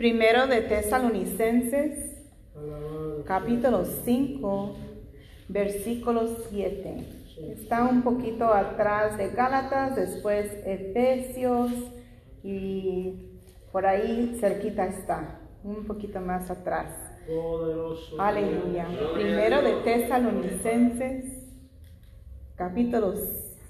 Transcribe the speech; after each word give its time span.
Primero 0.00 0.46
de 0.46 0.62
Tesalonicenses, 0.62 2.22
capítulo 3.26 3.84
5, 3.84 4.74
versículo 5.46 6.26
7. 6.48 7.04
Está 7.52 7.84
un 7.84 8.00
poquito 8.00 8.46
atrás 8.46 9.18
de 9.18 9.28
Gálatas, 9.28 9.96
después 9.96 10.50
Efesios 10.64 11.70
y 12.42 13.42
por 13.72 13.84
ahí 13.84 14.38
cerquita 14.40 14.86
está, 14.86 15.38
un 15.62 15.84
poquito 15.86 16.18
más 16.18 16.50
atrás. 16.50 16.96
Aleluya. 18.18 18.86
Primero 19.12 19.60
de 19.60 19.82
Tesalonicenses, 19.84 21.26
capítulo 22.56 23.12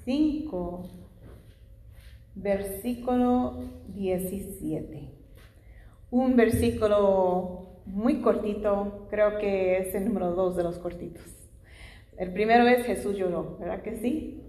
5, 0.05 0.89
versículo 2.35 3.65
17. 3.89 5.10
Un 6.11 6.35
versículo 6.35 7.81
muy 7.85 8.21
cortito, 8.21 9.07
creo 9.09 9.37
que 9.39 9.77
es 9.79 9.95
el 9.95 10.05
número 10.05 10.33
dos 10.33 10.55
de 10.57 10.63
los 10.63 10.77
cortitos. 10.77 11.23
El 12.17 12.33
primero 12.33 12.67
es 12.67 12.85
Jesús 12.85 13.17
lloró, 13.17 13.57
¿verdad 13.57 13.81
que 13.81 13.95
sí? 13.95 14.43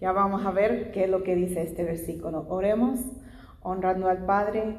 Ya 0.00 0.12
vamos 0.12 0.44
a 0.44 0.50
ver 0.50 0.90
qué 0.92 1.04
es 1.04 1.10
lo 1.10 1.22
que 1.22 1.34
dice 1.34 1.62
este 1.62 1.84
versículo. 1.84 2.46
Oremos 2.48 3.00
honrando 3.62 4.08
al 4.08 4.26
Padre, 4.26 4.74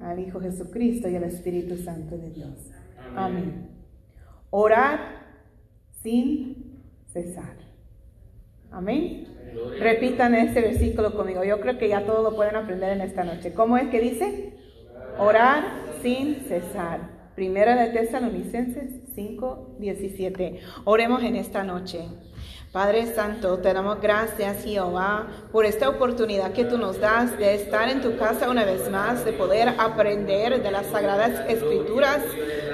al 0.00 0.18
Hijo 0.18 0.40
Jesucristo 0.40 1.08
y 1.08 1.16
al 1.16 1.24
Espíritu 1.24 1.76
Santo 1.78 2.18
de 2.18 2.30
Dios. 2.30 2.70
Amén. 3.14 3.70
Orar 4.50 4.98
sin 6.02 6.82
cesar. 7.06 7.56
Amén. 8.70 9.28
Repitan 9.78 10.34
este 10.34 10.60
versículo 10.60 11.14
conmigo. 11.14 11.42
Yo 11.42 11.60
creo 11.60 11.78
que 11.78 11.88
ya 11.88 12.04
todos 12.04 12.22
lo 12.22 12.36
pueden 12.36 12.56
aprender 12.56 12.92
en 12.92 13.00
esta 13.00 13.24
noche. 13.24 13.54
¿Cómo 13.54 13.78
es 13.78 13.88
que 13.88 14.00
dice? 14.00 14.65
Orar 15.18 15.64
sin 16.02 16.44
cesar. 16.46 17.00
Primera 17.34 17.74
de 17.74 17.90
Tesalonicenses 17.90 19.00
5, 19.14 19.76
17. 19.78 20.60
Oremos 20.84 21.22
en 21.22 21.36
esta 21.36 21.64
noche. 21.64 22.06
Padre 22.76 23.06
Santo, 23.14 23.56
te 23.56 23.72
damos 23.72 24.02
gracias, 24.02 24.62
Jehová, 24.62 25.28
por 25.50 25.64
esta 25.64 25.88
oportunidad 25.88 26.52
que 26.52 26.66
tú 26.66 26.76
nos 26.76 27.00
das 27.00 27.38
de 27.38 27.54
estar 27.54 27.88
en 27.88 28.02
tu 28.02 28.18
casa 28.18 28.50
una 28.50 28.66
vez 28.66 28.90
más, 28.90 29.24
de 29.24 29.32
poder 29.32 29.70
aprender 29.78 30.62
de 30.62 30.70
las 30.70 30.84
sagradas 30.88 31.48
escrituras. 31.48 32.18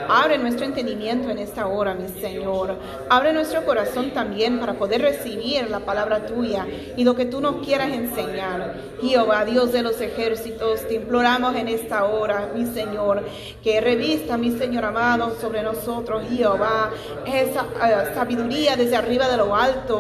Abre 0.09 0.39
nuestro 0.39 0.67
entendimiento 0.67 1.31
en 1.31 1.39
esta 1.39 1.69
hora, 1.69 1.95
mi 1.95 2.09
Señor. 2.21 2.75
Abre 3.09 3.33
nuestro 3.33 3.65
corazón 3.65 4.11
también 4.11 4.59
para 4.59 4.75
poder 4.75 5.03
recibir 5.03 5.71
la 5.71 5.79
palabra 5.79 6.27
tuya 6.27 6.67
y 6.97 7.05
lo 7.05 7.15
que 7.15 7.25
tú 7.25 7.41
nos 7.41 7.65
quieras 7.65 7.93
enseñar. 7.93 8.75
Jehová, 9.01 9.45
Dios 9.45 9.71
de 9.71 9.85
los 9.85 10.01
ejércitos, 10.01 10.81
te 10.89 10.95
imploramos 10.95 11.55
en 11.55 11.69
esta 11.69 12.07
hora, 12.07 12.51
mi 12.53 12.67
Señor, 12.67 13.23
que 13.63 13.81
revista, 13.81 14.37
mi 14.37 14.51
Señor 14.51 14.85
amado, 14.85 15.37
sobre 15.41 15.63
nosotros, 15.63 16.25
Jehová, 16.29 16.91
esa 17.25 17.63
uh, 17.63 18.15
sabiduría 18.15 18.75
desde 18.75 18.97
arriba 18.97 19.29
de 19.29 19.37
lo 19.37 19.55
alto 19.55 19.92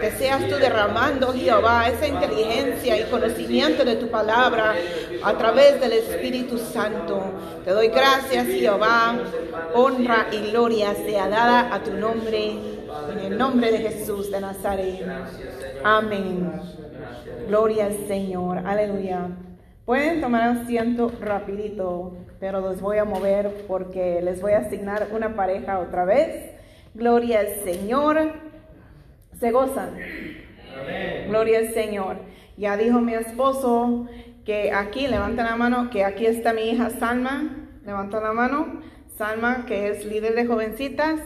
que 0.00 0.10
seas 0.12 0.48
tú 0.48 0.56
derramando, 0.56 1.32
Jehová, 1.32 1.88
esa 1.88 2.06
inteligencia 2.06 2.98
y 2.98 3.04
conocimiento 3.04 3.84
de 3.84 3.96
tu 3.96 4.08
palabra 4.08 4.74
a 5.22 5.32
través 5.34 5.80
del 5.80 5.92
Espíritu 5.92 6.58
Santo. 6.58 7.22
Te 7.64 7.70
doy 7.70 7.88
gracias, 7.88 8.46
Jehová. 8.46 9.16
Honra 9.74 10.26
y 10.32 10.50
gloria 10.50 10.94
sea 10.94 11.28
dada 11.28 11.74
a 11.74 11.82
tu 11.82 11.92
nombre, 11.94 12.58
en 13.12 13.18
el 13.18 13.38
nombre 13.38 13.72
de 13.72 13.78
Jesús 13.78 14.30
de 14.30 14.40
Nazaret. 14.40 15.04
Amén. 15.84 16.52
Gloria 17.48 17.86
al 17.86 18.06
Señor. 18.06 18.58
Aleluya. 18.66 19.28
Pueden 19.84 20.20
tomar 20.20 20.42
asiento 20.42 21.12
rapidito, 21.20 22.12
pero 22.40 22.60
los 22.60 22.80
voy 22.80 22.98
a 22.98 23.04
mover 23.04 23.64
porque 23.68 24.20
les 24.22 24.40
voy 24.40 24.52
a 24.52 24.58
asignar 24.58 25.08
una 25.12 25.36
pareja 25.36 25.78
otra 25.78 26.04
vez. 26.04 26.52
Gloria 26.94 27.40
al 27.40 27.62
Señor 27.62 28.45
se 29.38 29.50
gozan. 29.50 29.96
Gloria 31.28 31.58
al 31.58 31.72
Señor. 31.72 32.18
Ya 32.56 32.76
dijo 32.76 33.00
mi 33.00 33.14
esposo 33.14 34.06
que 34.44 34.72
aquí, 34.72 35.08
levanta 35.08 35.44
la 35.44 35.56
mano, 35.56 35.90
que 35.90 36.04
aquí 36.04 36.26
está 36.26 36.52
mi 36.52 36.70
hija 36.70 36.90
Salma. 36.90 37.68
Levanta 37.84 38.20
la 38.20 38.32
mano. 38.32 38.80
Salma, 39.16 39.66
que 39.66 39.88
es 39.88 40.04
líder 40.04 40.34
de 40.34 40.46
jovencitas. 40.46 41.20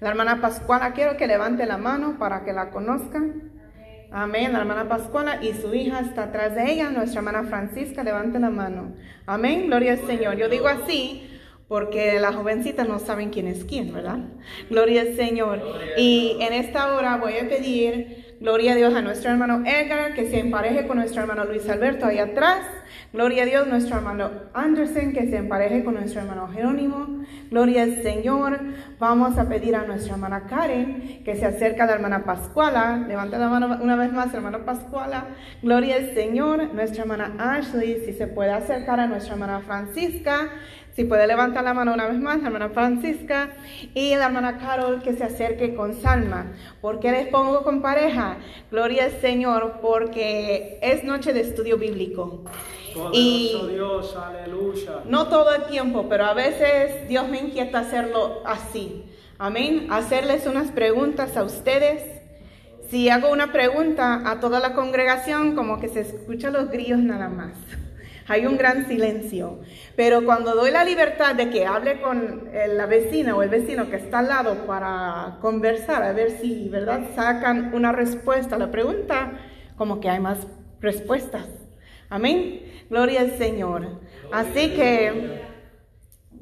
La 0.00 0.10
hermana 0.10 0.40
Pascuala, 0.40 0.92
quiero 0.92 1.16
que 1.16 1.26
levante 1.26 1.66
la 1.66 1.78
mano 1.78 2.16
para 2.18 2.44
que 2.44 2.52
la 2.52 2.70
conozcan. 2.70 3.52
Amén. 4.10 4.52
La 4.52 4.60
hermana 4.60 4.88
Pascuala 4.88 5.42
y 5.42 5.52
su 5.54 5.74
hija 5.74 6.00
está 6.00 6.24
atrás 6.24 6.54
de 6.54 6.72
ella. 6.72 6.90
Nuestra 6.90 7.20
hermana 7.20 7.44
Francisca, 7.44 8.02
levante 8.02 8.38
la 8.38 8.50
mano. 8.50 8.94
Amén. 9.26 9.66
Gloria 9.66 9.92
al 9.92 10.06
Señor. 10.06 10.36
Yo 10.36 10.48
digo 10.48 10.68
así 10.68 11.37
porque 11.68 12.18
las 12.18 12.34
jovencitas 12.34 12.88
no 12.88 12.98
saben 12.98 13.28
quién 13.28 13.46
es 13.46 13.64
quién, 13.64 13.92
¿verdad? 13.92 14.20
Gloria 14.70 15.02
al 15.02 15.16
Señor. 15.16 15.60
Y 15.98 16.38
en 16.40 16.54
esta 16.54 16.94
hora 16.94 17.18
voy 17.18 17.34
a 17.34 17.46
pedir, 17.46 18.36
gloria 18.40 18.72
a 18.72 18.74
Dios, 18.74 18.94
a 18.94 19.02
nuestro 19.02 19.30
hermano 19.30 19.62
Edgar, 19.66 20.14
que 20.14 20.30
se 20.30 20.40
empareje 20.40 20.86
con 20.86 20.96
nuestro 20.96 21.20
hermano 21.20 21.44
Luis 21.44 21.68
Alberto 21.68 22.06
ahí 22.06 22.18
atrás. 22.18 22.66
Gloria 23.12 23.42
a 23.42 23.46
Dios, 23.46 23.66
nuestro 23.66 23.96
hermano 23.96 24.30
Anderson, 24.52 25.12
que 25.12 25.28
se 25.28 25.36
empareje 25.36 25.84
con 25.84 25.94
nuestro 25.94 26.20
hermano 26.20 26.48
Jerónimo. 26.48 27.24
Gloria 27.50 27.82
al 27.82 28.02
Señor. 28.02 28.60
Vamos 28.98 29.38
a 29.38 29.48
pedir 29.48 29.76
a 29.76 29.84
nuestra 29.84 30.14
hermana 30.14 30.46
Karen, 30.46 31.22
que 31.24 31.36
se 31.36 31.46
acerca 31.46 31.84
a 31.84 31.86
la 31.86 31.94
hermana 31.94 32.24
Pascuala. 32.24 33.04
Levanta 33.08 33.38
la 33.38 33.48
mano 33.48 33.78
una 33.82 33.96
vez 33.96 34.12
más, 34.12 34.32
hermano 34.34 34.64
Pascuala. 34.64 35.28
Gloria 35.62 35.96
al 35.96 36.14
Señor. 36.14 36.74
Nuestra 36.74 37.02
hermana 37.02 37.34
Ashley, 37.38 38.02
si 38.04 38.12
se 38.12 38.26
puede 38.26 38.52
acercar 38.52 39.00
a 39.00 39.06
nuestra 39.06 39.34
hermana 39.34 39.60
Francisca. 39.60 40.50
Si 40.98 41.04
puede 41.04 41.28
levantar 41.28 41.62
la 41.62 41.74
mano 41.74 41.94
una 41.94 42.08
vez 42.08 42.18
más, 42.18 42.40
la 42.40 42.48
hermana 42.48 42.70
Francisca 42.70 43.50
y 43.94 44.16
la 44.16 44.26
hermana 44.26 44.58
Carol 44.58 45.00
que 45.00 45.12
se 45.12 45.22
acerque 45.22 45.76
con 45.76 45.94
Salma. 45.94 46.54
¿Por 46.80 46.98
qué 46.98 47.12
les 47.12 47.28
pongo 47.28 47.62
con 47.62 47.80
pareja? 47.80 48.38
Gloria 48.72 49.04
al 49.04 49.12
Señor, 49.20 49.78
porque 49.80 50.80
es 50.82 51.04
noche 51.04 51.32
de 51.32 51.42
estudio 51.42 51.78
bíblico. 51.78 52.42
Y 53.12 53.56
Dios, 53.70 54.16
aleluya. 54.16 55.04
no 55.06 55.28
todo 55.28 55.54
el 55.54 55.66
tiempo, 55.66 56.06
pero 56.08 56.24
a 56.24 56.34
veces 56.34 57.06
Dios 57.08 57.28
me 57.28 57.38
inquieta 57.38 57.78
hacerlo 57.78 58.42
así. 58.44 59.04
Amén. 59.38 59.86
Hacerles 59.90 60.48
unas 60.48 60.72
preguntas 60.72 61.36
a 61.36 61.44
ustedes. 61.44 62.02
Si 62.90 63.08
hago 63.08 63.30
una 63.30 63.52
pregunta 63.52 64.28
a 64.28 64.40
toda 64.40 64.58
la 64.58 64.74
congregación, 64.74 65.54
como 65.54 65.78
que 65.78 65.86
se 65.86 66.00
escuchan 66.00 66.54
los 66.54 66.70
grillos 66.70 66.98
nada 66.98 67.28
más 67.28 67.52
hay 68.28 68.46
un 68.46 68.56
gran 68.56 68.86
silencio. 68.86 69.58
Pero 69.96 70.24
cuando 70.24 70.54
doy 70.54 70.70
la 70.70 70.84
libertad 70.84 71.34
de 71.34 71.50
que 71.50 71.66
hable 71.66 72.00
con 72.00 72.48
la 72.52 72.86
vecina 72.86 73.34
o 73.34 73.42
el 73.42 73.48
vecino 73.48 73.88
que 73.90 73.96
está 73.96 74.20
al 74.20 74.28
lado 74.28 74.66
para 74.66 75.38
conversar, 75.40 76.02
a 76.02 76.12
ver 76.12 76.30
si, 76.30 76.68
¿verdad?, 76.68 77.00
sacan 77.14 77.74
una 77.74 77.92
respuesta 77.92 78.56
a 78.56 78.58
la 78.58 78.70
pregunta, 78.70 79.32
como 79.76 80.00
que 80.00 80.08
hay 80.10 80.20
más 80.20 80.46
respuestas. 80.80 81.46
Amén. 82.10 82.62
Gloria 82.90 83.20
al 83.20 83.36
Señor. 83.38 84.00
Así 84.32 84.70
que 84.74 85.42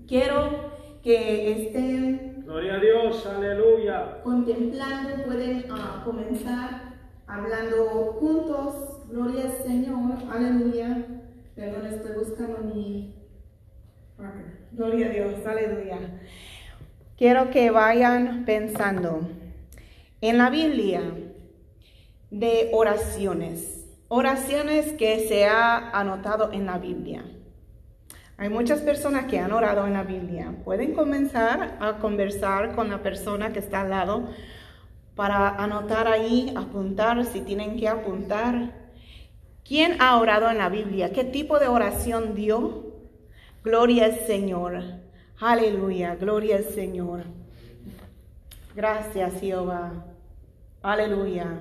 quiero 0.06 0.72
que 1.02 1.52
estén 1.52 2.44
Gloria 2.44 2.75
a 2.75 2.78
Dios, 2.78 3.26
aleluya. 3.26 4.22
contemplando, 4.22 5.25
pueden 5.25 5.64
ah, 5.70 6.02
comenzar 6.04 6.94
hablando 7.26 7.86
juntos. 8.20 9.02
Gloria 9.08 9.44
al 9.44 9.52
Señor. 9.64 10.14
Aleluya. 10.32 11.16
Perdón, 11.56 11.87
estoy 11.87 12.12
buscando 12.12 12.59
mi 12.59 13.15
Gloria 14.72 15.06
a 15.06 15.09
Dios, 15.09 15.47
aleluya. 15.47 15.99
Quiero 17.17 17.49
que 17.49 17.71
vayan 17.71 18.44
pensando 18.44 19.27
en 20.21 20.37
la 20.37 20.50
Biblia 20.50 21.00
de 22.31 22.69
oraciones, 22.75 23.87
oraciones 24.09 24.93
que 24.93 25.27
se 25.27 25.47
ha 25.47 25.99
anotado 25.99 26.53
en 26.53 26.67
la 26.67 26.77
Biblia. 26.77 27.25
Hay 28.37 28.50
muchas 28.50 28.83
personas 28.83 29.25
que 29.25 29.38
han 29.38 29.52
orado 29.52 29.87
en 29.87 29.94
la 29.94 30.02
Biblia. 30.02 30.55
Pueden 30.62 30.93
comenzar 30.93 31.79
a 31.81 31.97
conversar 32.00 32.75
con 32.75 32.91
la 32.91 33.02
persona 33.02 33.55
que 33.55 33.61
está 33.61 33.81
al 33.81 33.88
lado 33.88 34.29
para 35.14 35.49
anotar 35.49 36.06
ahí, 36.06 36.52
apuntar 36.55 37.25
si 37.25 37.41
tienen 37.41 37.79
que 37.79 37.88
apuntar 37.88 38.86
¿Quién 39.66 39.96
ha 40.00 40.18
orado 40.18 40.48
en 40.48 40.58
la 40.58 40.68
Biblia? 40.68 41.12
¿Qué 41.12 41.24
tipo 41.24 41.58
de 41.58 41.66
oración 41.66 42.34
dio? 42.34 42.94
Gloria 43.64 44.04
al 44.04 44.20
Señor. 44.20 44.80
Aleluya, 45.40 46.14
gloria 46.14 46.56
al 46.56 46.64
Señor. 46.64 47.24
Gracias, 48.76 49.40
Jehová. 49.40 50.04
Aleluya. 50.82 51.58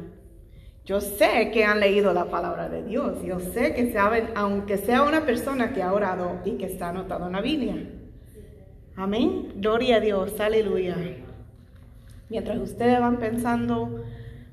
Yo 0.85 1.01
sé 1.01 1.49
que 1.51 1.65
han 1.65 1.79
leído 1.79 2.13
la 2.13 2.25
palabra 2.25 2.69
de 2.69 2.83
Dios. 2.83 3.23
Yo 3.23 3.39
sé 3.39 3.73
que 3.73 3.91
saben, 3.91 4.29
aunque 4.35 4.77
sea 4.77 5.01
una 5.01 5.25
persona 5.25 5.73
que 5.73 5.81
ha 5.81 5.91
orado 5.91 6.41
y 6.45 6.57
que 6.57 6.67
está 6.67 6.89
anotado 6.89 7.25
en 7.25 7.33
la 7.33 7.41
Biblia. 7.41 7.89
Amén. 8.95 9.53
Gloria 9.55 9.95
a 9.95 9.99
Dios. 9.99 10.39
Aleluya. 10.39 10.95
Mientras 12.29 12.59
ustedes 12.59 12.99
van 12.99 13.17
pensando, 13.17 14.03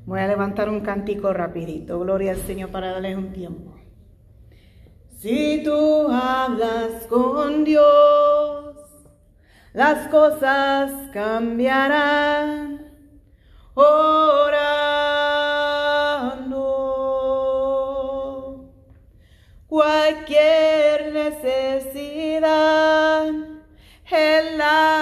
Voy 0.05 0.19
a 0.19 0.27
levantar 0.27 0.69
un 0.69 0.81
cantico 0.81 1.33
rapidito. 1.33 2.01
Gloria 2.01 2.33
al 2.33 2.39
Señor 2.39 2.71
para 2.71 2.91
darles 2.93 3.17
un 3.17 3.33
tiempo. 3.33 3.77
Si 5.21 5.63
tú 5.65 6.09
hablas 6.11 7.07
con 7.09 7.63
Dios, 7.63 8.75
las 9.73 10.09
cosas 10.09 10.91
cambiarán. 11.13 12.81
Orando, 13.75 14.73
cualquier 19.67 21.13
necesidad, 21.13 22.43
Él 24.11 24.59
la 24.59 25.02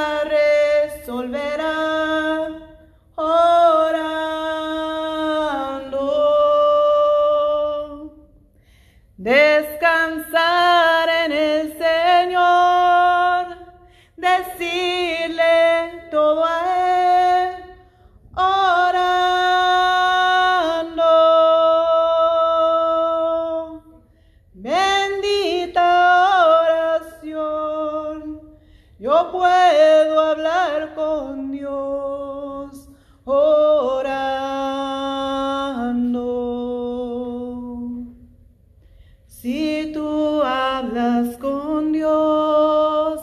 puedo 29.30 30.20
hablar 30.20 30.94
con 30.94 31.50
Dios 31.52 32.88
orando. 33.24 34.20
Si 39.26 39.90
tú 39.94 40.42
hablas 40.42 41.36
con 41.38 41.92
Dios, 41.92 43.20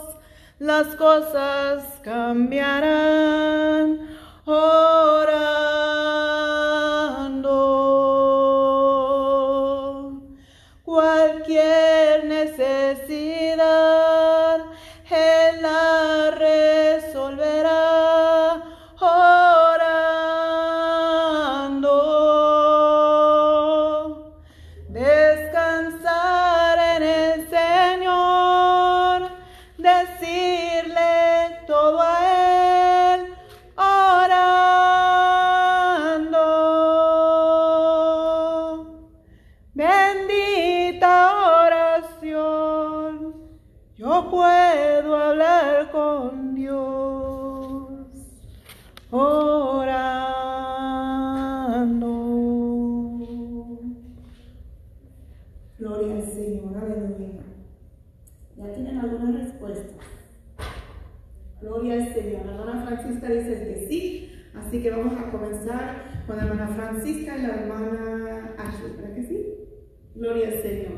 las 0.60 0.88
cosas 0.96 1.84
cambiarán 2.04 3.67
Gloria 70.18 70.48
al 70.48 70.62
Señor. 70.64 70.98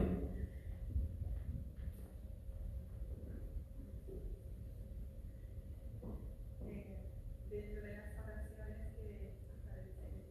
Dentro 7.52 7.82
de 7.84 7.92
las 8.00 8.16
oraciones 8.24 8.80
que 8.96 9.36
aparecen 9.60 10.24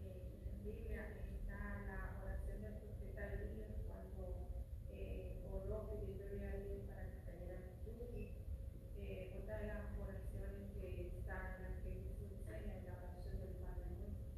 eh, 0.00 0.32
en 0.48 0.64
Biblia 0.64 1.12
está 1.28 1.84
la 1.84 2.16
oración 2.24 2.64
del 2.64 2.80
profeta 2.80 3.36
Elías 3.36 3.76
cuando 3.84 4.48
eh, 4.88 5.44
oró 5.52 5.92
pidiéndole 5.92 6.40
a 6.40 6.56
alguien 6.56 6.88
para 6.88 7.12
que 7.12 7.20
cayera 7.28 7.60
lluvia. 7.84 8.32
Eh, 8.96 9.36
otra 9.44 9.60
de 9.60 9.66
las 9.76 9.92
oraciones 10.00 10.72
que 10.80 11.20
está 11.20 11.60
en 11.60 11.68
la 11.68 11.84
que 11.84 12.00
Jesús 12.00 12.32
enseña 12.32 12.80
es 12.80 12.84
la 12.88 12.96
oración 12.96 13.36
del 13.44 13.60
Padre 13.60 13.92
Nuestro. 14.00 14.32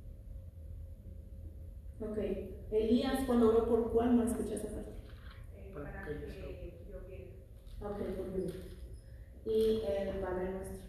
Ok. 2.11 2.55
Elías, 2.75 3.24
cuando 3.35 3.49
oró 3.49 3.69
por 3.69 3.93
cuál, 3.93 4.17
no 4.17 4.23
escuché 4.23 4.55
esa 4.55 4.69
parte. 4.69 4.93
eh, 5.57 5.73
Para 5.75 6.05
que 6.05 6.15
que 6.21 6.27
lloviera. 6.29 7.27
Ok, 7.81 7.99
por 8.17 8.33
Dios. 8.33 8.53
Y 9.45 9.83
el 9.85 10.21
Padre 10.21 10.51
nuestro. 10.53 10.87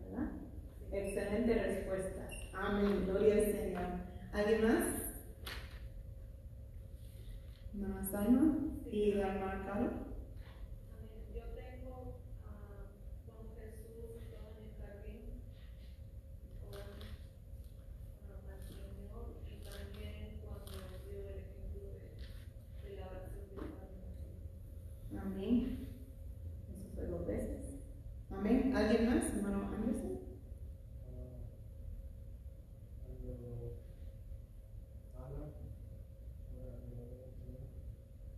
¿Verdad? 0.00 0.30
Excelente 0.92 1.54
respuesta. 1.62 2.26
Amén. 2.54 3.04
Gloria 3.06 3.34
al 3.34 3.52
Señor. 3.52 3.82
¿Alguien 4.32 4.62
más? 4.66 4.86
¿Hermana 7.74 8.02
Salma? 8.10 8.56
¿Y 8.90 9.12
la 9.12 9.34
hermana 9.34 9.66
Carla? 9.66 9.90
Yo 11.34 11.42
tengo 11.54 12.14
ah, 12.46 12.84
con 13.26 13.46
Jesús 13.56 14.22
estaba 14.24 14.48
en 14.48 14.56
el 14.64 14.72
jardín 14.80 15.20
orando 16.68 17.06
ah, 18.28 18.52
al 18.52 18.62
Señor 18.68 19.24
y 19.48 19.64
también 19.64 20.40
cuando 20.44 20.76
dio 21.08 21.18
el 21.30 21.38
ejemplo 21.40 21.80
de, 21.80 22.90
de 22.90 22.96
la 23.00 23.06
oración 23.08 23.44
del 23.48 23.72
Padre 23.72 23.96
Nuestro. 24.04 25.18
Amén. 25.22 25.88
Eso 26.68 26.84
fue 26.94 27.06
dos 27.06 27.26
veces. 27.26 27.80
Amén. 28.30 28.76
¿Alguien 28.76 29.06
más? 29.08 29.24
Hermano 29.34 29.70
Anderson. 29.74 30.18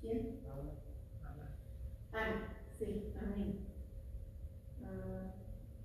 ¿Quién? 0.01 0.41
Ana. 2.13 2.49
Sí, 2.79 3.13
amén. 3.21 3.67
Ah, 4.85 5.33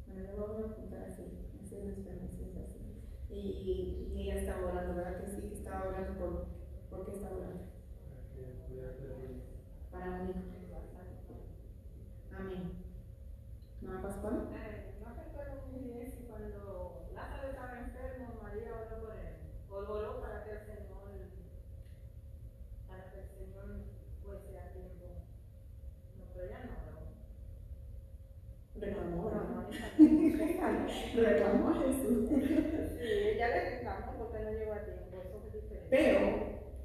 bueno, 0.08 0.22
le 0.22 0.34
voy 0.34 0.63
a 0.63 0.65
apuntar 0.65 1.04
así. 1.04 1.24
Y, 3.30 4.12
y, 4.14 4.22
ella 4.22 4.36
estaba 4.36 4.68
orando, 4.68 4.96
¿verdad 4.96 5.22
que 5.22 5.28
sí? 5.28 5.50
Estaba 5.54 5.88
orando 5.88 6.20
por. 6.20 6.46
¿Por 6.90 7.06
qué 7.06 7.12
estaba 7.12 7.38
orando? 7.38 7.64
Para 9.92 10.22
un 10.22 10.30
hijo. 10.30 10.60
Amén. 12.38 12.72
¿Mamá 13.82 14.02
Pascual? 14.02 14.50
Eh, 14.54 14.96
no 15.02 15.14
recuerdo 15.14 15.68
muy 15.68 15.80
bien 15.80 16.12
si 16.12 16.24
cuando 16.24 17.10
Lázaro 17.14 17.50
estaba 17.50 17.80
enfermo, 17.80 18.40
María 18.42 18.74
oró 18.74 19.02
por 19.02 19.16
él, 19.16 19.36
oró 19.70 20.22
para 20.22 20.44
que 20.44 20.52
el 20.52 20.60
Señor, 20.60 21.10
para 22.88 23.12
que 23.12 23.20
el 23.20 23.28
Señor 23.28 23.84
fuese 24.24 24.60
a 24.60 24.74
tiempo. 24.74 25.06
No, 26.18 26.26
pero 26.34 26.46
ella 26.46 26.60
no. 26.66 26.88
Reclamó, 28.80 29.30
No, 29.30 29.68
Reclamó 31.22 31.70
a 31.70 31.74
Jesús. 31.84 32.30
Sí, 32.30 33.06
ella 33.34 33.48
le 33.50 33.70
reclamó 33.78 34.14
porque 34.18 34.40
no 34.44 34.52
llegó 34.52 34.74
a 34.74 34.84
tiempo, 34.84 35.04
eso 35.24 35.38
es 35.48 35.54
diferente. 35.54 35.88
Pero 35.90 36.20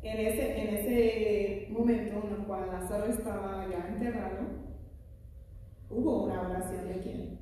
en 0.02 0.26
ese, 0.26 0.60
en 0.60 0.76
ese 0.76 1.66
momento 1.70 2.22
en 2.26 2.32
el 2.40 2.46
cual 2.46 2.66
Lázaro 2.70 3.06
estaba 3.06 3.66
ya 3.70 3.88
enterrado, 3.88 4.42
hubo 5.90 6.24
una 6.24 6.42
oración 6.48 6.88
de 6.88 7.00
quién? 7.00 7.38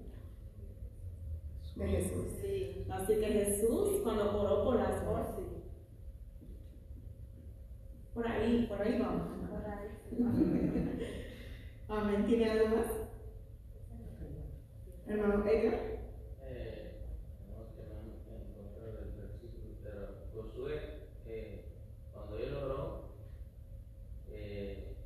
De 1.77 1.87
Jesús. 1.89 2.27
Sí. 2.41 2.87
Así 2.91 3.15
que 3.17 3.27
Jesús, 3.27 4.01
cuando 4.03 4.39
oró 4.41 4.65
por 4.65 4.77
Lázaro, 4.77 5.13
Oh, 5.13 5.25
sí. 5.37 5.43
por 8.15 8.27
ahí, 8.27 8.67
por 8.69 8.81
ahí 8.83 8.99
vamos. 8.99 9.29
Por 9.49 9.65
ahí. 9.65 9.89
Amén. 11.89 12.27
¿Tiene 12.27 12.51
algo 12.51 12.77
más? 12.77 12.87
Hermano 15.07 15.45
Edgar. 15.47 15.79
Eh, 16.43 16.93
no 17.49 17.65
versículo, 19.21 19.77
pero 19.83 20.01
Josué, 20.35 20.75
eh, 21.27 21.65
cuando 22.13 22.39
él 22.39 22.55
oró, 22.55 23.15
eh, 24.31 24.97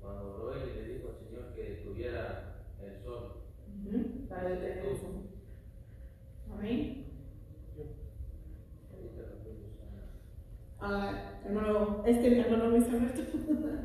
cuando 0.00 0.34
oró 0.34 0.54
él 0.54 0.74
le 0.74 0.94
dijo 0.94 1.08
al 1.08 1.16
Señor 1.26 1.54
que 1.54 1.62
detuviera 1.62 2.64
el 2.82 3.02
sol. 3.02 3.42
Para 4.28 4.48
detener. 4.48 4.82
Amén. 6.52 7.04
Lo 7.76 7.82
estoy 8.92 9.54
buscando. 9.62 10.00
Ah, 10.80 11.40
hermano 11.44 12.02
este 12.06 12.40
hermano 12.40 12.68
Luis 12.70 12.88
Alberto. 12.88 13.22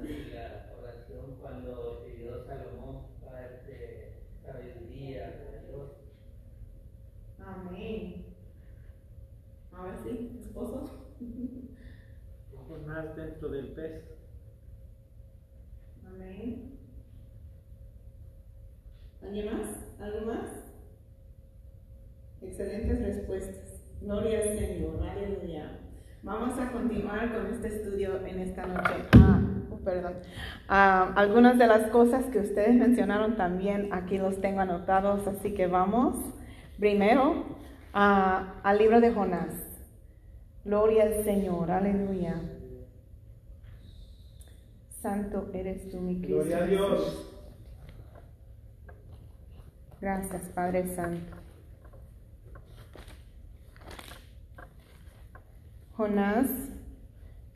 Y 0.04 0.32
la 0.34 0.74
oración 0.80 1.38
cuando 1.42 2.04
pidió 2.06 2.44
Salomón 2.46 3.08
para 3.24 3.46
este, 3.46 3.87
sabiduría 4.48 5.28
de 5.52 5.68
Dios. 5.68 5.92
Amén. 7.46 8.26
Ahora 9.72 9.98
sí, 10.04 10.38
esposo. 10.40 11.14
Jonás 12.68 13.16
dentro 13.16 13.50
del 13.50 13.68
pez. 13.74 14.04
Amén. 16.06 16.78
¿Alguien 19.22 19.54
más? 19.54 20.00
¿Algo 20.00 20.26
más? 20.26 20.50
Excelentes 22.42 23.02
respuestas. 23.02 23.82
Gloria 24.02 24.40
al 24.40 24.58
Señor. 24.58 25.02
Aleluya. 25.04 25.80
Vamos 26.24 26.60
a 26.60 26.72
continuar 26.72 27.34
con 27.34 27.54
este 27.54 27.68
estudio 27.68 28.26
en 28.26 28.40
esta 28.40 28.66
noche. 28.66 29.08
Ah, 29.14 29.57
perdón. 29.84 30.14
Ah, 30.68 31.14
algunas 31.16 31.58
de 31.58 31.68
las 31.68 31.90
cosas 31.90 32.26
que 32.26 32.40
ustedes 32.40 32.76
mencionaron 32.76 33.36
también 33.36 33.94
aquí 33.94 34.18
los 34.18 34.40
tengo 34.42 34.62
anotados, 34.62 35.28
así 35.28 35.54
que 35.54 35.68
vamos 35.68 36.16
primero 36.78 37.58
ah, 37.94 38.56
al 38.64 38.78
libro 38.78 39.02
de 39.02 39.14
Jonás. 39.14 39.68
Gloria 40.66 41.04
al 41.04 41.24
Señor, 41.24 41.72
aleluya. 41.72 42.36
Santo 45.02 45.50
eres 45.54 45.90
tú, 45.90 46.02
mi 46.02 46.20
Cristo. 46.20 46.36
Gloria 46.36 46.58
a 46.58 46.68
Dios. 46.68 47.34
Gracias, 50.02 50.44
Padre 50.50 50.94
Santo. 50.96 51.38
Jonás, 55.96 56.48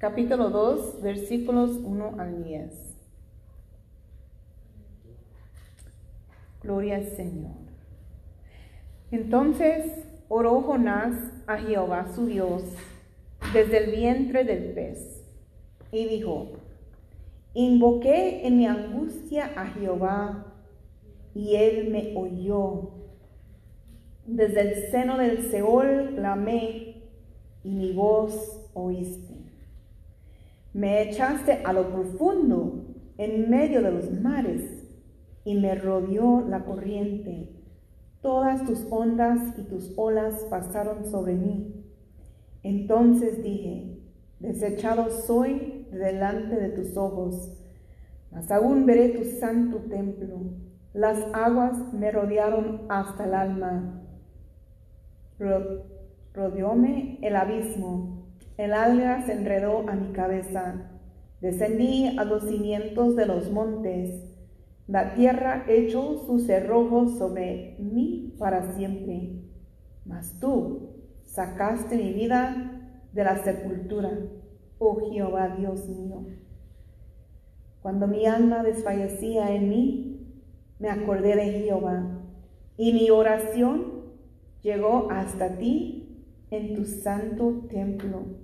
capítulo 0.01 0.49
2, 0.49 1.03
versículos 1.03 1.77
1 1.83 2.15
al 2.17 2.43
10. 2.43 2.71
Gloria 6.63 6.95
al 6.95 7.05
Señor. 7.05 7.51
Entonces 9.11 10.07
oró 10.27 10.59
Jonás 10.61 11.15
a 11.45 11.57
Jehová 11.57 12.07
su 12.15 12.25
Dios 12.25 12.63
desde 13.53 13.77
el 13.77 13.91
vientre 13.91 14.43
del 14.43 14.73
pez 14.73 15.23
y 15.91 16.07
dijo, 16.07 16.53
invoqué 17.53 18.47
en 18.47 18.57
mi 18.57 18.65
angustia 18.65 19.53
a 19.55 19.67
Jehová 19.67 20.47
y 21.35 21.57
él 21.57 21.91
me 21.91 22.17
oyó. 22.17 22.89
Desde 24.25 24.61
el 24.61 24.89
seno 24.89 25.19
del 25.19 25.51
Seol 25.51 26.15
clamé 26.15 27.03
y 27.63 27.69
mi 27.69 27.93
voz 27.93 28.67
oíste. 28.73 29.30
Me 30.73 31.01
echaste 31.09 31.61
a 31.65 31.73
lo 31.73 31.89
profundo 31.91 32.85
en 33.17 33.49
medio 33.49 33.81
de 33.81 33.91
los 33.91 34.11
mares 34.11 34.87
y 35.43 35.55
me 35.55 35.75
rodeó 35.75 36.41
la 36.47 36.63
corriente. 36.63 37.49
Todas 38.21 38.63
tus 38.65 38.85
ondas 38.89 39.57
y 39.57 39.63
tus 39.63 39.93
olas 39.97 40.45
pasaron 40.49 41.05
sobre 41.05 41.33
mí. 41.35 41.85
Entonces 42.63 43.43
dije, 43.43 43.99
desechado 44.39 45.09
soy 45.09 45.87
delante 45.91 46.55
de 46.55 46.69
tus 46.69 46.95
ojos, 46.95 47.57
mas 48.31 48.49
aún 48.51 48.85
veré 48.85 49.09
tu 49.09 49.23
santo 49.25 49.77
templo. 49.89 50.37
Las 50.93 51.19
aguas 51.33 51.93
me 51.93 52.11
rodearon 52.11 52.83
hasta 52.89 53.25
el 53.25 53.33
alma. 53.33 54.03
Ro- 55.39 55.83
Rodeóme 56.33 57.19
el 57.21 57.35
abismo. 57.35 58.20
El 58.61 58.73
alga 58.73 59.23
se 59.23 59.33
enredó 59.33 59.89
a 59.89 59.95
mi 59.95 60.13
cabeza. 60.13 60.87
Descendí 61.39 62.15
a 62.15 62.23
los 62.25 62.43
cimientos 62.43 63.15
de 63.15 63.25
los 63.25 63.49
montes. 63.49 64.35
La 64.85 65.15
tierra 65.15 65.65
echó 65.67 66.19
sus 66.27 66.45
cerrojos 66.45 67.17
sobre 67.17 67.75
mí 67.79 68.35
para 68.37 68.75
siempre. 68.75 69.41
Mas 70.05 70.39
tú 70.39 70.91
sacaste 71.23 71.97
mi 71.97 72.13
vida 72.13 72.93
de 73.11 73.23
la 73.23 73.43
sepultura, 73.43 74.11
oh 74.77 75.09
Jehová 75.09 75.55
Dios 75.57 75.89
mío. 75.89 76.23
Cuando 77.81 78.05
mi 78.05 78.27
alma 78.27 78.61
desfallecía 78.61 79.55
en 79.55 79.69
mí, 79.69 80.43
me 80.77 80.91
acordé 80.91 81.35
de 81.35 81.51
Jehová 81.63 82.21
y 82.77 82.93
mi 82.93 83.09
oración 83.09 84.03
llegó 84.61 85.09
hasta 85.09 85.57
ti 85.57 86.27
en 86.51 86.75
tu 86.75 86.85
santo 86.85 87.65
templo. 87.67 88.40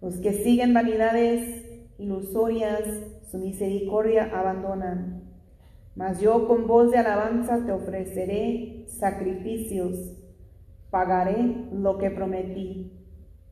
Los 0.00 0.16
que 0.16 0.32
siguen 0.32 0.74
vanidades 0.74 1.64
ilusorias, 1.98 2.82
su 3.30 3.38
misericordia 3.38 4.30
abandonan. 4.38 5.22
Mas 5.94 6.20
yo 6.20 6.46
con 6.46 6.66
voz 6.66 6.90
de 6.90 6.98
alabanza 6.98 7.64
te 7.64 7.72
ofreceré 7.72 8.84
sacrificios, 8.88 9.96
pagaré 10.90 11.66
lo 11.72 11.96
que 11.98 12.10
prometí. 12.10 12.92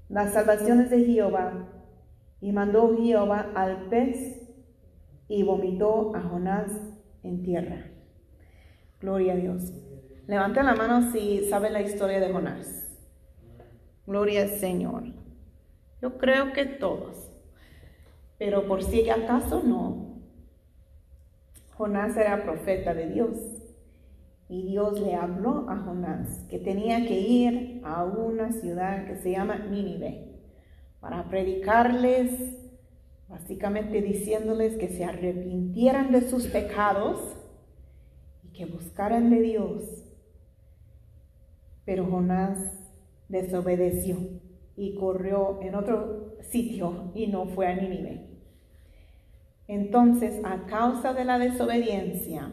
Las 0.08 0.34
salvaciones 0.34 0.90
de 0.90 1.04
Jehová. 1.04 1.70
Y 2.40 2.52
mandó 2.52 2.94
Jehová 2.96 3.50
al 3.54 3.88
pez 3.88 4.42
y 5.28 5.42
vomitó 5.42 6.14
a 6.14 6.20
Jonás 6.20 6.70
en 7.22 7.42
tierra. 7.42 7.86
Gloria 9.00 9.32
a 9.32 9.36
Dios. 9.36 9.72
Levanten 10.26 10.66
la 10.66 10.74
mano 10.74 11.10
si 11.10 11.48
saben 11.48 11.72
la 11.72 11.80
historia 11.80 12.20
de 12.20 12.30
Jonás. 12.30 12.98
Gloria 14.06 14.42
al 14.42 14.50
Señor. 14.50 15.24
Yo 16.04 16.18
creo 16.18 16.52
que 16.52 16.66
todos. 16.66 17.32
Pero 18.37 18.68
por 18.68 18.82
si 18.82 19.08
acaso 19.08 19.62
no. 19.62 20.20
Jonás 21.78 22.14
era 22.18 22.42
profeta 22.42 22.92
de 22.92 23.08
Dios. 23.08 23.38
Y 24.50 24.66
Dios 24.66 25.00
le 25.00 25.14
habló 25.14 25.64
a 25.70 25.78
Jonás 25.78 26.44
que 26.50 26.58
tenía 26.58 26.99
que 27.06 27.18
ir 27.18 27.80
a 27.84 28.04
una 28.04 28.52
ciudad 28.52 29.06
que 29.06 29.16
se 29.16 29.30
llama 29.30 29.56
Nínive 29.56 30.42
para 31.00 31.26
predicarles, 31.30 32.54
básicamente 33.26 34.02
diciéndoles 34.02 34.76
que 34.76 34.88
se 34.88 35.06
arrepintieran 35.06 36.12
de 36.12 36.28
sus 36.28 36.49
pecados 36.49 37.34
y 38.42 38.49
que 38.49 38.66
buscaran 38.66 39.30
de 39.30 39.40
Dios. 39.40 40.04
Pero 41.87 42.04
Jonás 42.04 42.58
desobedeció 43.30 44.43
y 44.76 44.95
corrió 44.97 45.61
en 45.62 45.75
otro 45.75 46.37
sitio 46.43 47.12
y 47.14 47.26
no 47.28 47.47
fue 47.47 47.66
a 47.66 47.76
Nínive. 47.76 48.28
Entonces, 49.66 50.40
a 50.45 50.66
causa 50.66 51.14
de 51.14 51.25
la 51.25 51.38
desobediencia, 51.38 52.52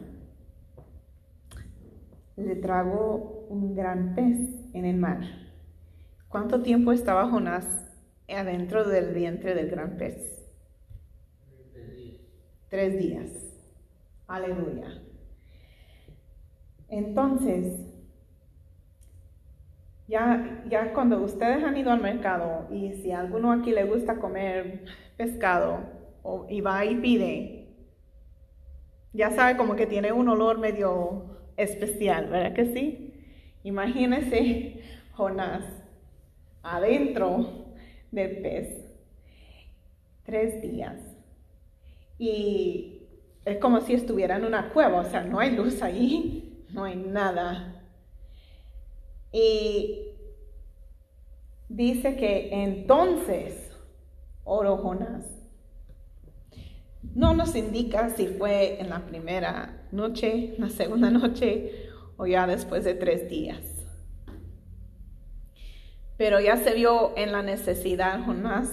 le 2.36 2.56
tragó 2.56 3.46
un 3.48 3.74
gran 3.74 4.14
pez 4.14 4.38
en 4.72 4.84
el 4.84 4.96
mar. 4.96 5.20
¿Cuánto 6.28 6.62
tiempo 6.62 6.92
estaba 6.92 7.28
Jonás 7.28 7.66
adentro 8.28 8.88
del 8.88 9.12
vientre 9.12 9.54
del 9.54 9.68
gran 9.68 9.98
pez? 9.98 10.42
Tres 12.70 12.98
días. 12.98 13.28
Aleluya. 14.26 15.02
Entonces, 16.88 17.91
ya, 20.12 20.62
ya 20.68 20.92
cuando 20.92 21.22
ustedes 21.22 21.64
han 21.64 21.74
ido 21.74 21.90
al 21.90 22.02
mercado 22.02 22.68
y 22.70 22.92
si 22.92 23.12
alguno 23.12 23.50
aquí 23.50 23.72
le 23.72 23.84
gusta 23.84 24.16
comer 24.18 24.84
pescado 25.16 25.78
o, 26.22 26.46
y 26.50 26.60
va 26.60 26.84
y 26.84 26.96
pide, 26.96 27.68
ya 29.14 29.30
sabe 29.30 29.56
como 29.56 29.74
que 29.74 29.86
tiene 29.86 30.12
un 30.12 30.28
olor 30.28 30.58
medio 30.58 31.48
especial, 31.56 32.28
¿verdad 32.28 32.52
que 32.52 32.66
sí? 32.66 33.24
Imagínese 33.62 34.82
Jonás 35.12 35.64
adentro 36.62 37.74
del 38.10 38.42
pez 38.42 38.68
tres 40.24 40.60
días 40.60 41.00
y 42.18 43.08
es 43.46 43.56
como 43.56 43.80
si 43.80 43.94
estuviera 43.94 44.36
en 44.36 44.44
una 44.44 44.74
cueva, 44.74 45.00
o 45.00 45.04
sea, 45.04 45.24
no 45.24 45.38
hay 45.38 45.56
luz 45.56 45.80
ahí, 45.82 46.66
no 46.68 46.84
hay 46.84 46.96
nada. 46.96 47.81
Y 49.32 50.12
dice 51.68 52.16
que 52.16 52.62
entonces 52.62 53.70
oró 54.44 54.76
Jonás. 54.76 55.26
No 57.14 57.34
nos 57.34 57.56
indica 57.56 58.10
si 58.10 58.26
fue 58.26 58.80
en 58.80 58.90
la 58.90 59.06
primera 59.06 59.86
noche, 59.90 60.54
la 60.58 60.68
segunda 60.68 61.10
noche 61.10 61.88
o 62.16 62.26
ya 62.26 62.46
después 62.46 62.84
de 62.84 62.94
tres 62.94 63.28
días. 63.28 63.60
Pero 66.16 66.40
ya 66.40 66.56
se 66.56 66.74
vio 66.74 67.16
en 67.16 67.32
la 67.32 67.42
necesidad 67.42 68.24
Jonás 68.24 68.70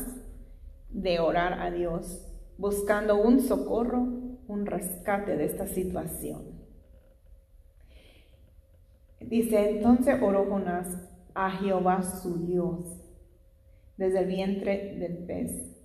de 0.89 1.19
orar 1.19 1.53
a 1.59 1.71
Dios, 1.71 2.25
buscando 2.57 3.15
un 3.15 3.41
socorro, 3.41 3.99
un 4.47 4.65
rescate 4.65 5.35
de 5.37 5.45
esta 5.45 5.67
situación. 5.67 6.58
Dice, 9.21 9.69
entonces 9.69 10.21
oró 10.21 10.45
Jonás 10.45 11.09
a 11.33 11.51
Jehová 11.51 12.01
su 12.03 12.45
Dios 12.45 12.99
desde 13.97 14.19
el 14.19 14.27
vientre 14.27 14.95
del 14.97 15.25
pez. 15.25 15.75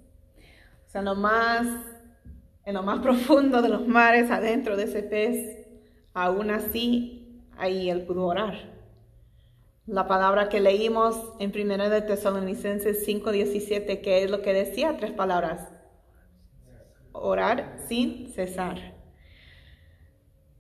sea, 0.87 1.01
en 1.01 1.07
lo 1.07 1.17
más, 1.17 1.67
en 2.65 2.75
lo 2.75 2.83
más 2.83 3.01
profundo 3.03 3.61
de 3.61 3.69
los 3.69 3.87
mares, 3.89 4.31
adentro 4.31 4.77
de 4.77 4.85
ese 4.85 5.03
pez, 5.03 5.67
aún 6.13 6.51
así, 6.51 7.43
ahí 7.57 7.91
él 7.91 8.07
pudo 8.07 8.27
orar. 8.27 8.73
La 9.87 10.07
palabra 10.07 10.49
que 10.49 10.61
leímos 10.61 11.35
en 11.41 11.53
1 11.55 11.91
de 11.91 12.01
Tesalonicenses 12.01 13.07
5:17, 13.07 14.01
que 14.01 14.23
es 14.23 14.31
lo 14.31 14.41
que 14.41 14.55
decía, 14.55 14.97
tres 14.97 15.11
palabras. 15.11 15.69
Orar 17.13 17.77
sin 17.87 18.29
cesar. 18.33 18.94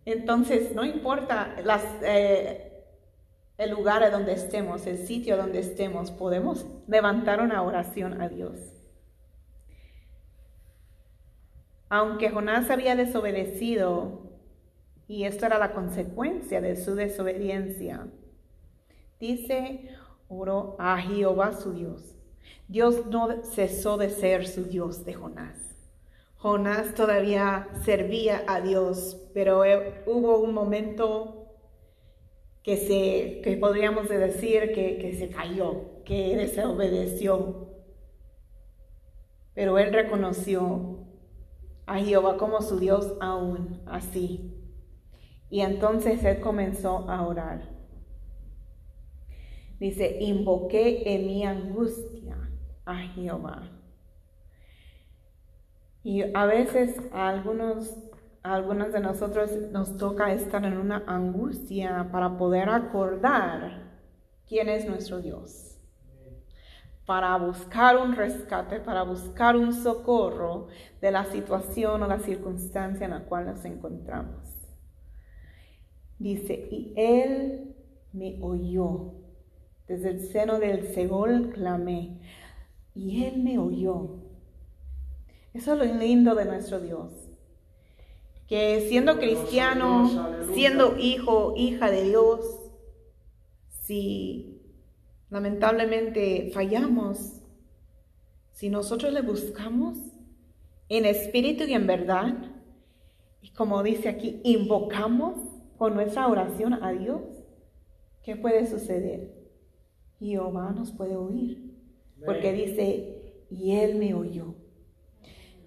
Entonces, 0.04 0.74
no 0.74 0.84
importa 0.84 1.56
eh, 2.02 2.72
el 3.56 3.70
lugar 3.70 4.02
a 4.02 4.10
donde 4.10 4.32
estemos, 4.32 4.86
el 4.86 4.98
sitio 4.98 5.36
donde 5.36 5.60
estemos, 5.60 6.10
podemos 6.10 6.66
levantar 6.86 7.40
una 7.40 7.62
oración 7.62 8.20
a 8.20 8.28
Dios. 8.28 8.58
Aunque 11.88 12.30
Jonás 12.30 12.70
había 12.70 12.96
desobedecido, 12.96 14.32
y 15.06 15.24
esto 15.24 15.46
era 15.46 15.58
la 15.58 15.72
consecuencia 15.72 16.60
de 16.60 16.76
su 16.76 16.94
desobediencia, 16.94 18.08
dice, 19.20 19.90
oró 20.28 20.76
a 20.78 20.98
Jehová 20.98 21.52
su 21.52 21.72
Dios. 21.72 22.14
Dios 22.68 23.06
no 23.06 23.42
cesó 23.42 23.96
de 23.96 24.10
ser 24.10 24.46
su 24.46 24.64
Dios 24.64 25.04
de 25.04 25.14
Jonás. 25.14 25.63
Jonás 26.44 26.92
todavía 26.92 27.68
servía 27.86 28.44
a 28.46 28.60
Dios, 28.60 29.30
pero 29.32 29.64
eh, 29.64 30.02
hubo 30.04 30.40
un 30.40 30.52
momento 30.52 31.56
que, 32.62 32.76
se, 32.76 33.40
que 33.40 33.56
podríamos 33.56 34.10
decir 34.10 34.74
que, 34.74 34.98
que 34.98 35.14
se 35.14 35.30
cayó, 35.30 36.02
que 36.04 36.36
desobedeció. 36.36 37.70
Pero 39.54 39.78
él 39.78 39.90
reconoció 39.90 41.06
a 41.86 41.98
Jehová 42.00 42.36
como 42.36 42.60
su 42.60 42.78
Dios 42.78 43.14
aún 43.22 43.80
así. 43.86 44.54
Y 45.48 45.62
entonces 45.62 46.22
él 46.24 46.40
comenzó 46.40 47.08
a 47.08 47.26
orar. 47.26 47.70
Dice, 49.80 50.18
invoqué 50.20 51.14
en 51.14 51.26
mi 51.26 51.46
angustia 51.46 52.36
a 52.84 52.98
Jehová. 52.98 53.73
Y 56.04 56.22
a 56.36 56.46
veces 56.46 57.00
a 57.12 57.28
algunos, 57.28 57.92
algunos 58.44 58.92
de 58.92 59.00
nosotros 59.00 59.50
nos 59.72 59.96
toca 59.96 60.32
estar 60.32 60.64
en 60.64 60.76
una 60.76 61.02
angustia 61.06 62.10
para 62.12 62.38
poder 62.38 62.68
acordar 62.68 63.90
quién 64.46 64.68
es 64.68 64.86
nuestro 64.86 65.20
Dios. 65.20 65.76
Para 67.06 67.36
buscar 67.36 67.96
un 67.96 68.14
rescate, 68.14 68.78
para 68.78 69.02
buscar 69.02 69.56
un 69.56 69.72
socorro 69.72 70.68
de 71.00 71.10
la 71.10 71.24
situación 71.24 72.02
o 72.02 72.06
la 72.06 72.20
circunstancia 72.20 73.06
en 73.06 73.10
la 73.10 73.24
cual 73.24 73.46
nos 73.46 73.64
encontramos. 73.64 74.44
Dice, 76.18 76.68
y 76.70 76.94
él 76.96 77.74
me 78.12 78.38
oyó 78.40 79.24
desde 79.86 80.10
el 80.10 80.20
seno 80.20 80.58
del 80.58 80.86
Seol 80.94 81.50
clamé 81.50 82.20
y 82.94 83.24
Él 83.24 83.42
me 83.42 83.58
oyó. 83.58 84.23
Eso 85.54 85.72
es 85.74 85.78
lo 85.78 85.98
lindo 85.98 86.34
de 86.34 86.44
nuestro 86.44 86.80
Dios. 86.80 87.12
Que 88.48 88.86
siendo 88.88 89.18
cristiano, 89.18 90.10
siendo 90.52 90.98
hijo, 90.98 91.54
hija 91.56 91.90
de 91.90 92.02
Dios, 92.02 92.40
si 93.82 94.60
lamentablemente 95.30 96.50
fallamos, 96.52 97.40
si 98.50 98.68
nosotros 98.68 99.12
le 99.12 99.22
buscamos 99.22 99.96
en 100.88 101.04
espíritu 101.04 101.64
y 101.64 101.74
en 101.74 101.86
verdad, 101.86 102.34
y 103.40 103.50
como 103.50 103.82
dice 103.82 104.08
aquí, 104.08 104.40
invocamos 104.42 105.38
con 105.78 105.94
nuestra 105.94 106.26
oración 106.26 106.82
a 106.82 106.92
Dios, 106.92 107.22
¿qué 108.24 108.34
puede 108.36 108.66
suceder? 108.66 109.32
Jehová 110.18 110.72
nos 110.72 110.90
puede 110.92 111.16
oír. 111.16 111.74
Porque 112.24 112.52
dice, 112.52 113.46
y 113.50 113.72
él 113.72 113.96
me 113.96 114.14
oyó. 114.14 114.63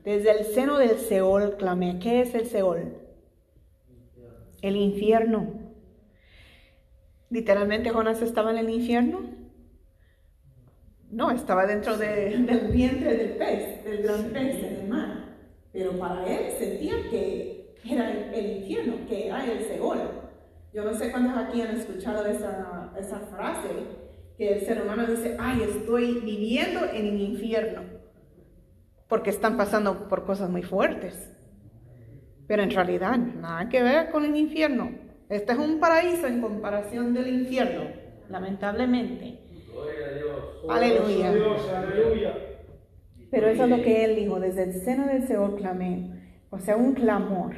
Desde 0.07 0.31
el 0.31 0.45
seno 0.45 0.77
del 0.77 0.99
Seol 0.99 1.57
clamé. 1.57 1.99
¿Qué 1.99 2.21
es 2.21 2.33
el 2.33 2.45
Seol? 2.45 2.93
El 4.61 4.77
infierno. 4.77 5.49
Literalmente 7.29 7.89
Jonás 7.89 8.21
estaba 8.21 8.51
en 8.51 8.57
el 8.57 8.69
infierno. 8.69 9.19
No, 11.11 11.29
estaba 11.31 11.65
dentro 11.65 11.97
del 11.97 12.69
vientre 12.71 13.17
del 13.17 13.31
pez, 13.31 13.83
del 13.83 14.03
gran 14.03 14.23
pez 14.29 14.63
en 14.63 14.75
el 14.75 14.87
mar. 14.87 15.25
Pero 15.73 15.99
para 15.99 16.25
él 16.25 16.53
sentía 16.57 16.93
que 17.09 17.75
era 17.83 18.09
el, 18.33 18.59
infierno, 18.59 19.05
que 19.09 19.27
era 19.27 19.43
el 19.43 19.59
Seol. 19.65 19.99
Yo 20.73 20.85
no 20.85 20.93
sé 20.93 21.11
cuántos 21.11 21.35
aquí 21.35 21.59
han 21.59 21.75
escuchado 21.75 22.25
esa, 22.25 22.93
esa 22.97 23.19
frase, 23.19 23.67
que 24.37 24.53
el 24.53 24.65
ser 24.65 24.83
humano 24.83 25.05
dice, 25.05 25.35
ay, 25.37 25.63
estoy 25.63 26.21
viviendo 26.21 26.85
en 26.85 27.07
el 27.07 27.19
infierno, 27.19 27.96
porque 29.07 29.29
están 29.29 29.57
pasando 29.57 30.07
por 30.07 30.25
cosas 30.25 30.49
muy 30.49 30.63
fuertes. 30.63 31.31
Pero 32.47 32.63
en 32.63 32.71
realidad, 32.71 33.17
nada 33.17 33.69
que 33.69 33.83
ver 33.83 34.09
con 34.09 34.25
el 34.25 34.35
infierno. 34.35 34.91
Este 35.29 35.51
es 35.51 35.59
un 35.59 35.79
paraíso 35.79 36.27
en 36.27 36.41
comparación 36.41 37.13
del 37.13 37.27
infierno, 37.27 37.89
lamentablemente. 38.29 39.39
Gloria 39.71 40.05
a 40.05 40.13
Dios. 40.13 40.39
Aleluya. 40.69 41.33
Dios, 41.33 41.69
aleluya. 41.69 42.33
Pero 43.29 43.47
eso 43.47 43.63
es 43.65 43.69
lo 43.69 43.81
que 43.83 44.05
él 44.05 44.15
dijo, 44.15 44.39
desde 44.39 44.63
el 44.63 44.73
seno 44.73 45.07
del 45.07 45.27
Señor 45.27 45.57
clamé, 45.57 46.39
o 46.49 46.59
sea, 46.59 46.77
un 46.77 46.93
clamor. 46.93 47.55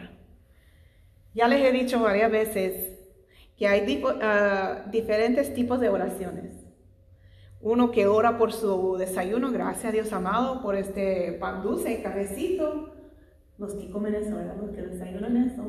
Ya 1.35 1.47
les 1.47 1.63
he 1.63 1.71
dicho 1.71 2.01
varias 2.01 2.31
veces 2.31 2.97
que 3.55 3.67
hay 3.67 4.01
ah, 4.21 4.85
diferentes 4.89 5.53
tipos 5.53 5.79
de 5.79 5.89
oraciones. 5.89 6.58
Uno 7.61 7.91
que 7.91 8.07
ora 8.07 8.37
por 8.37 8.53
su 8.53 8.95
desayuno, 8.97 9.51
gracias 9.51 9.85
a 9.85 9.91
Dios 9.91 10.13
amado, 10.13 10.61
por 10.61 10.75
este 10.75 11.33
pan 11.33 11.61
dulce 11.61 11.93
y 11.93 12.01
cafecito. 12.01 12.93
Los 13.57 13.73
que 13.73 13.89
comen 13.89 14.15
eso, 14.15 14.35
¿verdad? 14.37 14.55
Los 14.61 14.71
que 14.71 14.81
desayunan 14.81 15.35
eso. 15.35 15.63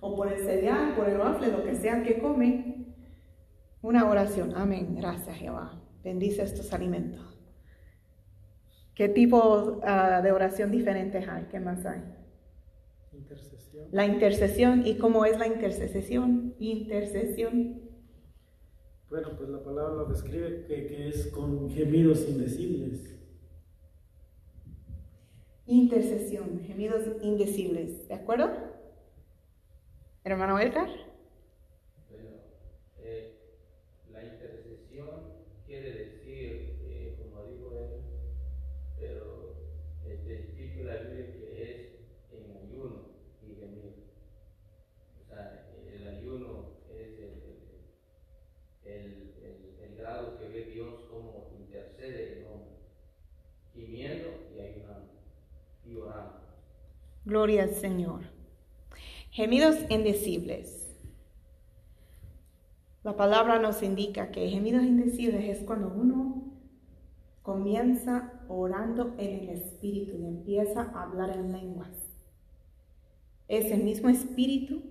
O 0.00 0.14
por 0.14 0.30
el 0.30 0.44
cereal, 0.44 0.94
por 0.94 1.08
el 1.08 1.18
waffle, 1.18 1.48
lo 1.48 1.64
que 1.64 1.74
sea 1.74 2.02
que 2.02 2.18
comen. 2.18 2.94
Una 3.80 4.08
oración. 4.08 4.52
Amén. 4.54 4.94
Gracias, 4.94 5.36
Jehová. 5.36 5.80
Bendice 6.04 6.42
estos 6.42 6.72
alimentos. 6.74 7.38
¿Qué 8.94 9.08
tipo 9.08 9.80
ah, 9.84 10.20
de 10.22 10.32
oración 10.32 10.70
diferentes 10.70 11.26
hay? 11.26 11.44
¿Qué 11.50 11.58
más 11.60 11.86
hay? 11.86 12.02
Intercesión. 13.12 13.86
La 13.90 14.04
intercesión. 14.04 14.86
¿Y 14.86 14.98
cómo 14.98 15.24
es 15.24 15.38
la 15.38 15.46
intercesión? 15.46 16.54
Intercesión. 16.58 17.91
Bueno, 19.12 19.28
pues 19.36 19.50
la 19.50 19.62
palabra 19.62 19.92
lo 19.92 20.04
describe 20.06 20.64
que, 20.64 20.86
que 20.86 21.08
es 21.10 21.26
con 21.26 21.68
gemidos 21.70 22.26
indecibles. 22.26 23.14
Intercesión, 25.66 26.62
gemidos 26.66 27.02
indecibles. 27.20 28.08
¿De 28.08 28.14
acuerdo? 28.14 28.48
Hermano 30.24 30.58
Edgar. 30.58 30.88
Bueno, 32.10 32.30
eh, 33.02 33.34
la 34.10 34.24
intercesión 34.24 35.10
quiere 35.66 35.92
decir, 35.92 36.78
eh, 36.86 37.14
como 37.18 37.44
dijo 37.44 37.70
él, 37.70 38.00
pero 38.98 39.56
especifica 40.08 40.84
la 40.84 41.02
Biblia 41.02 41.32
que 41.34 41.62
es 41.62 41.78
en 42.32 42.50
ayuno 42.56 43.10
y 43.42 43.56
gemir. 43.56 43.92
O 45.22 45.28
sea, 45.28 45.68
el 45.92 46.08
ayuno 46.08 46.78
es 46.88 47.18
el, 47.18 47.42
el, 48.84 49.32
el, 49.42 49.78
el 49.80 49.96
grado 49.96 50.38
que 50.38 50.48
ve 50.48 50.64
Dios 50.64 51.04
como 51.08 51.50
intercede 51.58 52.40
en 52.40 52.46
hombre, 52.46 52.76
gimiendo 53.72 54.28
y 54.54 54.60
ayunando 54.60 55.12
y 55.84 55.96
orando. 55.96 56.40
Gloria 57.24 57.62
al 57.62 57.74
Señor. 57.74 58.22
Gemidos 59.30 59.76
indecibles. 59.88 60.96
La 63.04 63.16
palabra 63.16 63.60
nos 63.60 63.80
indica 63.84 64.32
que 64.32 64.48
gemidos 64.48 64.82
indecibles 64.82 65.44
es 65.58 65.64
cuando 65.64 65.88
uno 65.88 66.52
comienza 67.42 68.32
orando 68.48 69.14
en 69.18 69.40
el 69.40 69.48
Espíritu 69.50 70.16
y 70.18 70.26
empieza 70.26 70.82
a 70.82 71.04
hablar 71.04 71.30
en 71.36 71.52
lenguas. 71.52 71.90
Es 73.46 73.70
el 73.70 73.84
mismo 73.84 74.08
Espíritu 74.08 74.82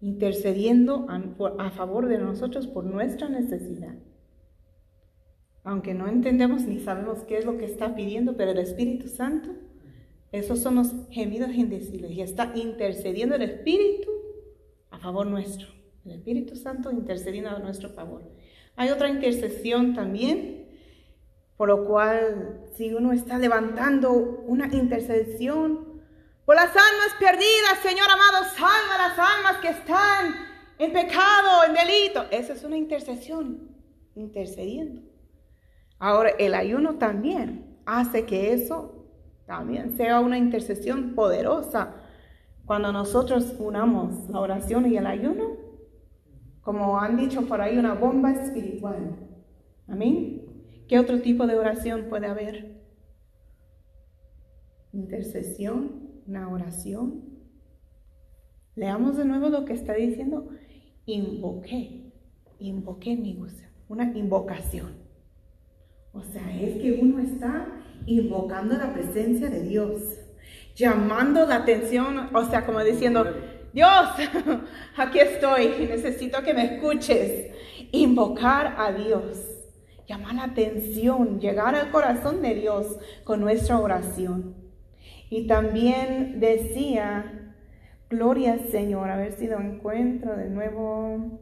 intercediendo 0.00 1.06
a, 1.08 1.70
favor 1.70 2.08
de 2.08 2.16
nosotros 2.16 2.66
por 2.66 2.84
nuestra 2.84 3.28
necesidad. 3.28 3.94
Aunque 5.64 5.92
no 5.92 6.08
entendemos 6.08 6.62
ni 6.64 6.80
sabemos 6.80 7.24
qué 7.24 7.36
es 7.36 7.44
lo 7.44 7.58
que 7.58 7.66
está 7.66 7.94
pidiendo, 7.94 8.36
pero 8.38 8.52
el 8.52 8.58
Espíritu 8.58 9.08
Santo, 9.08 9.50
esos 10.32 10.60
son 10.60 10.76
los 10.76 10.92
gemidos 11.10 11.50
indecibles 11.50 12.10
y 12.10 12.22
está 12.22 12.52
intercediendo 12.54 13.36
el 13.36 13.42
Espíritu 13.42 14.10
a 14.90 14.98
favor 14.98 15.26
nuestro. 15.26 15.68
El 16.06 16.12
Espíritu 16.12 16.56
Santo 16.56 16.90
intercediendo 16.90 17.50
a 17.50 17.58
nuestro 17.58 17.90
favor. 17.90 18.22
Hay 18.74 18.88
otra 18.88 19.08
intercesión 19.08 19.94
también 19.94 20.60
Por 21.58 21.68
lo 21.68 21.84
cual, 21.84 22.64
si 22.74 22.92
uno 22.92 23.12
está 23.12 23.38
levantando 23.38 24.10
una 24.10 24.66
intercesión 24.74 26.02
por 26.44 26.56
las 26.56 26.70
almas 26.70 27.14
perdidas, 27.20 27.78
Señor 27.82 28.08
amado, 28.10 28.44
salva 28.56 28.98
las 28.98 29.18
almas 29.18 29.58
que 29.58 29.68
están 29.68 30.34
en 30.78 30.92
pecado, 30.92 31.64
en 31.68 31.74
delito. 31.74 32.24
Esa 32.32 32.54
es 32.54 32.64
una 32.64 32.76
intercesión, 32.76 33.68
intercediendo. 34.16 35.02
Ahora, 36.00 36.30
el 36.30 36.54
ayuno 36.54 36.96
también 36.96 37.78
hace 37.86 38.26
que 38.26 38.54
eso 38.54 39.01
también 39.46 39.96
sea 39.96 40.20
una 40.20 40.38
intercesión 40.38 41.14
poderosa. 41.14 41.94
Cuando 42.64 42.92
nosotros 42.92 43.56
unamos 43.58 44.30
la 44.30 44.40
oración 44.40 44.90
y 44.90 44.96
el 44.96 45.06
ayuno, 45.06 45.56
como 46.60 46.98
han 46.98 47.16
dicho 47.16 47.42
por 47.46 47.60
ahí, 47.60 47.76
una 47.76 47.94
bomba 47.94 48.30
espiritual. 48.32 49.16
Amén. 49.88 50.42
¿Qué 50.88 50.98
otro 50.98 51.20
tipo 51.20 51.46
de 51.46 51.56
oración 51.56 52.06
puede 52.08 52.26
haber? 52.28 52.82
Intercesión, 54.92 56.22
una 56.26 56.48
oración. 56.48 57.24
Leamos 58.74 59.16
de 59.16 59.24
nuevo 59.24 59.48
lo 59.48 59.64
que 59.64 59.72
está 59.72 59.94
diciendo. 59.94 60.48
Invoqué, 61.04 62.12
invoqué 62.58 63.16
mi 63.16 63.38
una 63.88 64.16
invocación. 64.16 64.92
O 66.12 66.22
sea, 66.22 66.60
es 66.60 66.80
que 66.80 66.98
uno 67.02 67.18
está 67.18 67.81
invocando 68.06 68.76
la 68.76 68.92
presencia 68.92 69.48
de 69.48 69.62
Dios, 69.62 70.02
llamando 70.74 71.46
la 71.46 71.56
atención, 71.56 72.30
o 72.34 72.44
sea, 72.44 72.64
como 72.64 72.82
diciendo, 72.82 73.26
Dios, 73.72 74.08
aquí 74.96 75.18
estoy 75.18 75.86
necesito 75.88 76.42
que 76.42 76.54
me 76.54 76.76
escuches. 76.76 77.50
Invocar 77.90 78.74
a 78.78 78.92
Dios 78.92 79.52
llamar 80.12 80.34
la 80.34 80.44
atención, 80.44 81.40
llegar 81.40 81.74
al 81.74 81.90
corazón 81.90 82.42
de 82.42 82.54
Dios 82.54 82.98
con 83.24 83.40
nuestra 83.40 83.78
oración. 83.78 84.54
Y 85.30 85.46
también 85.46 86.38
decía, 86.40 87.54
gloria 88.10 88.52
al 88.52 88.68
Señor, 88.68 89.08
a 89.08 89.16
ver 89.16 89.32
si 89.32 89.46
lo 89.46 89.58
encuentro 89.58 90.36
de 90.36 90.50
nuevo. 90.50 91.40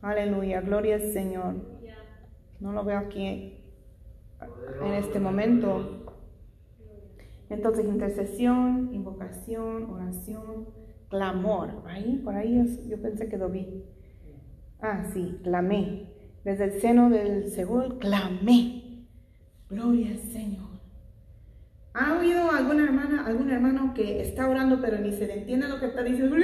Aleluya, 0.00 0.60
gloria 0.60 0.96
al 0.96 1.12
Señor. 1.12 1.54
No 2.58 2.72
lo 2.72 2.84
veo 2.84 2.98
aquí 2.98 3.61
en 4.84 4.92
este 4.94 5.20
momento. 5.20 6.06
Entonces, 7.48 7.84
intercesión, 7.84 8.90
invocación, 8.92 9.90
oración, 9.90 10.68
clamor. 11.08 11.82
Ahí, 11.86 12.20
por 12.24 12.34
ahí 12.34 12.62
yo 12.88 13.00
pensé 13.00 13.28
que 13.28 13.36
lo 13.36 13.50
vi. 13.50 13.84
Ah, 14.80 15.04
sí, 15.12 15.38
clamé. 15.42 16.10
Desde 16.44 16.64
el 16.64 16.80
seno 16.80 17.10
del 17.10 17.50
Seúl 17.50 17.98
clamé. 17.98 19.06
Gloria 19.68 20.10
al 20.10 20.18
Señor. 20.18 20.72
¿Ha 21.94 22.18
oído 22.18 22.50
alguna 22.50 22.84
hermana, 22.84 23.26
algún 23.26 23.50
hermano 23.50 23.92
que 23.94 24.22
está 24.22 24.48
orando 24.48 24.80
pero 24.80 24.98
ni 24.98 25.12
se 25.12 25.26
le 25.26 25.40
entiende 25.40 25.68
lo 25.68 25.78
que 25.78 25.86
está 25.86 26.02
diciendo? 26.02 26.36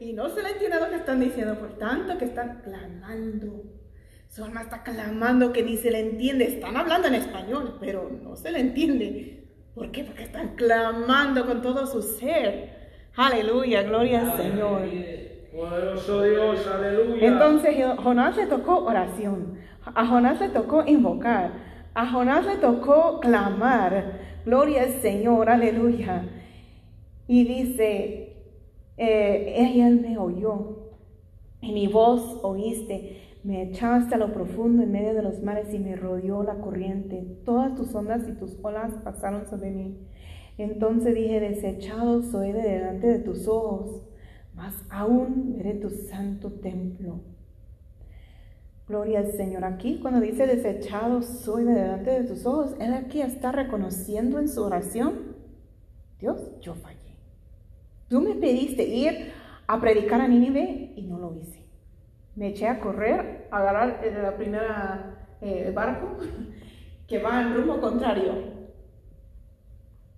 Y 0.00 0.12
no 0.14 0.28
se 0.30 0.42
le 0.42 0.50
entiende 0.50 0.80
lo 0.80 0.88
que 0.88 0.96
están 0.96 1.20
diciendo, 1.20 1.58
por 1.58 1.76
tanto 1.76 2.16
que 2.16 2.24
están 2.24 2.62
clamando. 2.62 3.64
Su 4.28 4.44
alma 4.44 4.62
está 4.62 4.82
clamando 4.82 5.52
que 5.52 5.62
ni 5.62 5.76
se 5.76 5.90
le 5.90 6.00
entiende. 6.00 6.44
Están 6.44 6.76
hablando 6.76 7.08
en 7.08 7.14
español, 7.14 7.78
pero 7.80 8.10
no 8.22 8.36
se 8.36 8.52
le 8.52 8.60
entiende. 8.60 9.48
¿Por 9.74 9.90
qué? 9.90 10.04
Porque 10.04 10.24
están 10.24 10.54
clamando 10.54 11.46
con 11.46 11.62
todo 11.62 11.86
su 11.86 12.02
ser. 12.02 12.76
Aleluya, 13.16 13.82
gloria 13.82 14.20
al 14.20 14.36
Señor. 14.36 14.82
Poderoso 15.52 16.22
Dios, 16.22 16.66
aleluya. 16.66 17.26
Entonces 17.26 17.76
Jonás 18.02 18.36
le 18.36 18.46
tocó 18.46 18.84
oración, 18.84 19.58
a 19.84 20.06
Jonás 20.06 20.40
le 20.40 20.50
tocó 20.50 20.84
invocar, 20.86 21.52
a 21.94 22.06
Jonás 22.06 22.46
le 22.46 22.56
tocó 22.56 23.18
clamar, 23.18 24.20
gloria 24.44 24.82
al 24.82 24.92
Señor, 25.00 25.48
aleluya. 25.48 26.28
Y 27.26 27.44
dice, 27.44 28.36
eh, 28.98 29.74
él 29.80 30.00
me 30.00 30.18
oyó, 30.18 30.92
y 31.60 31.72
mi 31.72 31.88
voz 31.88 32.38
oíste, 32.42 33.27
me 33.44 33.62
echaste 33.62 34.14
a 34.14 34.18
lo 34.18 34.32
profundo 34.32 34.82
en 34.82 34.92
medio 34.92 35.14
de 35.14 35.22
los 35.22 35.42
mares 35.42 35.72
y 35.72 35.78
me 35.78 35.96
rodeó 35.96 36.42
la 36.42 36.56
corriente, 36.56 37.40
todas 37.44 37.74
tus 37.74 37.94
ondas 37.94 38.28
y 38.28 38.32
tus 38.32 38.58
olas 38.62 38.94
pasaron 39.04 39.46
sobre 39.46 39.70
mí. 39.70 39.98
Entonces 40.58 41.14
dije, 41.14 41.40
desechado 41.40 42.22
soy 42.22 42.52
de 42.52 42.62
delante 42.62 43.06
de 43.06 43.18
tus 43.20 43.46
ojos 43.46 44.02
más 44.58 44.74
aún 44.90 45.54
veré 45.56 45.74
tu 45.74 45.88
santo 45.88 46.50
templo. 46.50 47.20
Gloria 48.88 49.20
al 49.20 49.30
Señor. 49.30 49.64
Aquí 49.64 50.00
cuando 50.00 50.20
dice 50.20 50.48
desechado 50.48 51.22
soy 51.22 51.62
de 51.62 51.74
delante 51.74 52.10
de 52.10 52.24
tus 52.24 52.44
ojos, 52.44 52.74
Él 52.80 52.92
aquí 52.92 53.22
está 53.22 53.52
reconociendo 53.52 54.40
en 54.40 54.48
su 54.48 54.62
oración, 54.62 55.36
Dios, 56.18 56.58
yo 56.60 56.74
fallé. 56.74 56.98
Tú 58.08 58.20
me 58.20 58.34
pediste 58.34 58.82
ir 58.82 59.32
a 59.68 59.80
predicar 59.80 60.20
a 60.20 60.26
Nínive 60.26 60.92
y 60.96 61.06
no 61.06 61.18
lo 61.18 61.34
hice. 61.34 61.57
Me 62.38 62.50
eché 62.50 62.68
a 62.68 62.78
correr, 62.78 63.48
a 63.50 63.58
agarrar 63.58 64.00
la 64.22 64.36
primera 64.36 65.36
eh, 65.40 65.72
barco 65.74 66.18
que 67.08 67.18
va 67.18 67.42
en 67.42 67.54
rumbo 67.56 67.80
contrario. 67.80 68.32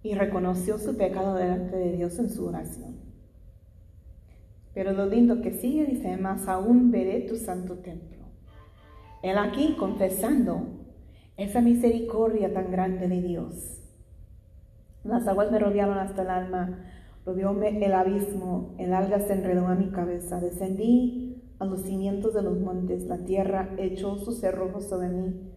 Y 0.03 0.15
reconoció 0.15 0.77
su 0.77 0.99
pecado 0.99 1.35
delante 1.35 1.77
de 1.77 1.93
Dios 1.93 2.19
en 2.19 2.29
su 2.29 2.47
oración. 2.47 2.97
Pero 4.75 4.93
lo 4.93 5.07
lindo 5.07 5.41
que 5.41 5.53
sigue 5.53 5.87
dice, 5.87 6.19
más 6.19 6.47
aún 6.47 6.91
veré 6.91 7.23
tu 7.23 7.37
santo 7.37 7.79
templo. 7.79 8.27
Él 9.23 9.39
aquí 9.39 9.77
confesando 9.79 10.67
esa 11.39 11.63
misericordia 11.63 12.53
tan 12.53 12.71
grande 12.71 13.09
de 13.09 13.23
Dios. 13.23 13.81
Las 15.05 15.27
aguas 15.27 15.51
me 15.51 15.59
rodearon 15.59 15.97
hasta 15.97 16.21
el 16.21 16.29
alma, 16.29 16.85
rodeóme 17.25 17.83
el 17.83 17.95
abismo, 17.95 18.75
el 18.79 18.93
alga 18.93 19.21
se 19.21 19.33
enredó 19.33 19.67
a 19.69 19.75
mi 19.75 19.91
cabeza, 19.91 20.39
descendí 20.39 21.30
a 21.61 21.67
los 21.67 21.83
cimientos 21.83 22.33
de 22.35 22.43
los 22.43 22.59
montes, 22.59 23.05
la 23.05 23.19
tierra 23.19 23.75
echó 23.79 24.17
sus 24.19 24.41
cerrojos 24.41 24.89
sobre 24.89 25.09
mí 25.09 25.53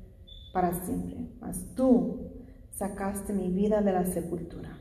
para 0.52 0.74
siempre. 0.74 1.30
Mas 1.40 1.74
tú 1.76 2.30
sacaste 2.72 3.32
mi 3.32 3.50
vida 3.50 3.82
de 3.82 3.94
la 3.94 4.06
sepultura. 4.06 4.78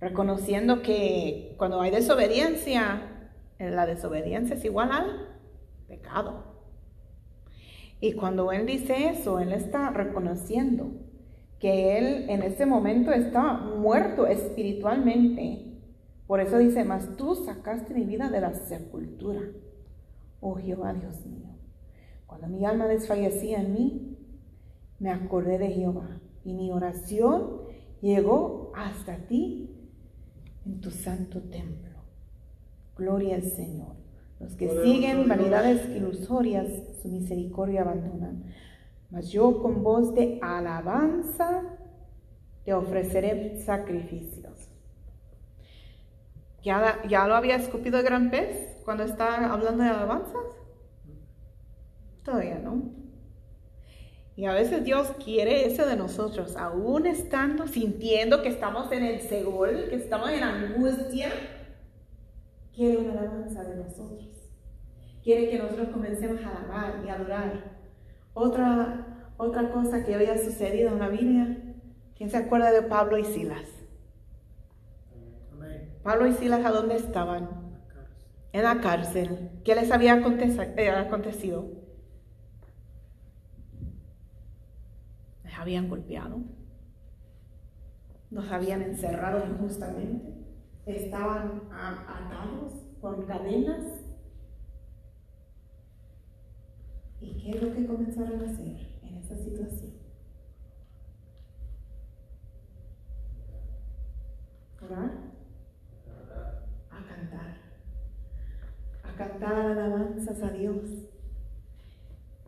Reconociendo 0.00 0.80
que 0.80 1.56
cuando 1.58 1.80
hay 1.80 1.90
desobediencia, 1.90 3.30
la 3.58 3.84
desobediencia 3.84 4.54
es 4.54 4.64
igual 4.64 4.92
al 4.92 5.28
pecado. 5.88 6.44
Y 8.00 8.12
cuando 8.12 8.52
Él 8.52 8.64
dice 8.64 9.08
eso, 9.08 9.40
Él 9.40 9.52
está 9.52 9.90
reconociendo 9.90 10.92
que 11.58 11.98
Él 11.98 12.26
en 12.30 12.44
ese 12.44 12.64
momento 12.64 13.10
está 13.10 13.54
muerto 13.54 14.28
espiritualmente. 14.28 15.64
Por 16.28 16.40
eso 16.40 16.58
dice, 16.58 16.84
mas 16.84 17.16
tú 17.16 17.34
sacaste 17.34 17.92
mi 17.92 18.04
vida 18.04 18.30
de 18.30 18.40
la 18.40 18.54
sepultura. 18.54 19.40
Oh 20.40 20.54
Jehová 20.56 20.94
Dios 20.94 21.26
mío, 21.26 21.48
cuando 22.26 22.46
mi 22.48 22.64
alma 22.64 22.86
desfallecía 22.86 23.60
en 23.60 23.72
mí, 23.72 24.18
me 24.98 25.10
acordé 25.10 25.58
de 25.58 25.68
Jehová 25.68 26.20
y 26.44 26.52
mi 26.54 26.70
oración 26.70 27.62
llegó 28.00 28.72
hasta 28.74 29.16
ti 29.26 29.70
en 30.64 30.80
tu 30.80 30.90
santo 30.90 31.40
templo. 31.42 31.98
Gloria 32.96 33.36
al 33.36 33.42
Señor. 33.42 33.96
Los 34.40 34.54
que 34.54 34.68
siguen 34.82 35.28
vanidades 35.28 35.88
ilusorias, 35.88 36.68
su 37.02 37.08
misericordia 37.08 37.82
abandonan. 37.82 38.44
Mas 39.10 39.30
yo 39.30 39.60
con 39.62 39.82
voz 39.82 40.14
de 40.14 40.38
alabanza 40.42 41.62
te 42.64 42.72
ofreceré 42.72 43.58
sacrificios. 43.60 44.68
¿Ya, 46.62 47.02
¿Ya 47.08 47.26
lo 47.26 47.34
había 47.34 47.56
escupido 47.56 47.98
el 47.98 48.04
gran 48.04 48.30
pez 48.30 48.77
cuando 48.88 49.04
está 49.04 49.52
hablando 49.52 49.84
de 49.84 49.90
alabanzas? 49.90 50.46
Todavía 52.24 52.58
no. 52.58 52.90
Y 54.34 54.46
a 54.46 54.54
veces 54.54 54.82
Dios 54.82 55.12
quiere 55.22 55.66
eso 55.66 55.84
de 55.84 55.94
nosotros, 55.94 56.56
aún 56.56 57.06
estando, 57.06 57.66
sintiendo 57.66 58.40
que 58.40 58.48
estamos 58.48 58.90
en 58.92 59.04
el 59.04 59.20
segol, 59.20 59.90
que 59.90 59.96
estamos 59.96 60.30
en 60.30 60.42
angustia 60.42 61.28
quiere 62.74 62.96
una 62.96 63.12
alabanza 63.12 63.62
de 63.62 63.76
nosotros. 63.76 64.26
Quiere 65.22 65.50
que 65.50 65.58
nosotros 65.58 65.88
comencemos 65.88 66.42
a 66.42 66.48
alabar 66.48 67.04
y 67.04 67.10
adorar. 67.10 67.76
Otra, 68.32 69.26
otra 69.36 69.70
cosa 69.70 70.02
que 70.02 70.14
había 70.14 70.38
sucedido 70.38 70.92
en 70.92 70.98
la 70.98 71.08
Biblia, 71.08 71.74
¿quién 72.16 72.30
se 72.30 72.38
acuerda 72.38 72.72
de 72.72 72.80
Pablo 72.80 73.18
y 73.18 73.24
Silas? 73.26 73.68
Pablo 76.02 76.26
y 76.26 76.32
Silas, 76.32 76.64
¿a 76.64 76.70
dónde 76.70 76.96
estaban? 76.96 77.57
En 78.52 78.62
la 78.62 78.80
cárcel. 78.80 79.50
¿Qué 79.64 79.74
les 79.74 79.90
había 79.90 80.14
eh, 80.16 80.90
acontecido? 80.90 81.66
Les 85.44 85.58
habían 85.58 85.88
golpeado. 85.88 86.40
Nos 88.30 88.50
habían 88.50 88.82
encerrado 88.82 89.44
injustamente 89.46 90.38
estaban 90.96 91.62
atados 91.70 92.72
con 93.00 93.26
cadenas. 93.26 93.84
¿Y 97.20 97.36
qué 97.38 97.50
es 97.50 97.62
lo 97.62 97.74
que 97.74 97.86
comenzaron 97.86 98.40
a 98.40 98.50
hacer 98.50 98.98
en 99.02 99.16
esa 99.16 99.36
situación? 99.36 99.92
Orar, 104.80 105.10
a 106.90 107.04
cantar, 107.08 107.56
a 109.02 109.07
cantar 109.18 109.54
alabanzas 109.54 110.40
a 110.42 110.50
Dios. 110.50 110.76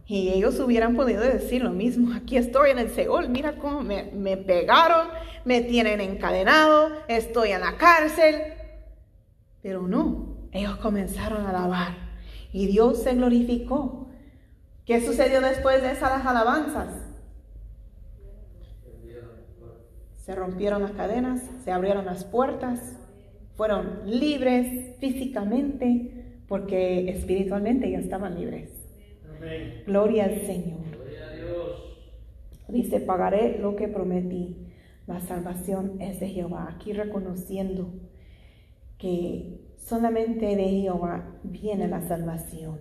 Y 0.06 0.30
ellos 0.30 0.58
hubieran 0.60 0.96
podido 0.96 1.20
decir 1.20 1.62
lo 1.62 1.70
mismo, 1.70 2.14
aquí 2.14 2.36
estoy 2.36 2.70
en 2.70 2.78
el 2.78 2.90
Seol, 2.90 3.28
mira 3.28 3.56
cómo 3.58 3.82
me, 3.82 4.10
me 4.12 4.36
pegaron, 4.36 5.08
me 5.44 5.60
tienen 5.60 6.00
encadenado, 6.00 6.90
estoy 7.08 7.50
en 7.50 7.60
la 7.60 7.76
cárcel. 7.76 8.36
Pero 9.62 9.86
no, 9.86 10.48
ellos 10.52 10.76
comenzaron 10.76 11.44
a 11.44 11.50
alabar 11.50 11.94
y 12.52 12.66
Dios 12.66 13.02
se 13.02 13.14
glorificó. 13.14 14.08
¿Qué 14.84 15.04
sucedió 15.04 15.40
después 15.40 15.82
de 15.82 15.92
esas 15.92 16.24
alabanzas? 16.24 16.88
Se 20.16 20.34
rompieron 20.34 20.82
las 20.82 20.92
cadenas, 20.92 21.42
se 21.64 21.72
abrieron 21.72 22.04
las 22.04 22.24
puertas, 22.24 22.96
fueron 23.56 24.02
libres 24.06 24.96
físicamente 24.98 26.19
porque 26.50 27.08
espiritualmente 27.08 27.88
ya 27.88 28.00
estaban 28.00 28.34
libres. 28.34 28.72
Amén. 29.36 29.84
Gloria 29.86 30.24
al 30.24 30.40
Señor. 30.40 30.80
Gloria 30.90 31.28
a 31.28 31.32
Dios. 31.32 31.98
Dice, 32.66 32.98
pagaré 32.98 33.60
lo 33.60 33.76
que 33.76 33.86
prometí. 33.86 34.56
La 35.06 35.20
salvación 35.20 36.00
es 36.00 36.18
de 36.18 36.26
Jehová. 36.26 36.74
Aquí 36.74 36.92
reconociendo 36.92 37.92
que 38.98 39.60
solamente 39.76 40.56
de 40.56 40.64
Jehová 40.64 41.38
viene 41.44 41.86
la 41.86 42.00
salvación. 42.00 42.80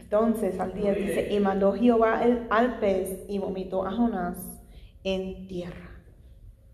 Entonces 0.00 0.58
al 0.58 0.74
día 0.74 0.94
dice, 0.94 1.32
y 1.32 1.38
mandó 1.38 1.72
Jehová 1.74 2.24
el, 2.24 2.48
al 2.50 2.80
pez 2.80 3.26
y 3.28 3.38
vomitó 3.38 3.86
a 3.86 3.92
Jonás 3.92 4.60
en 5.04 5.46
tierra. 5.46 6.02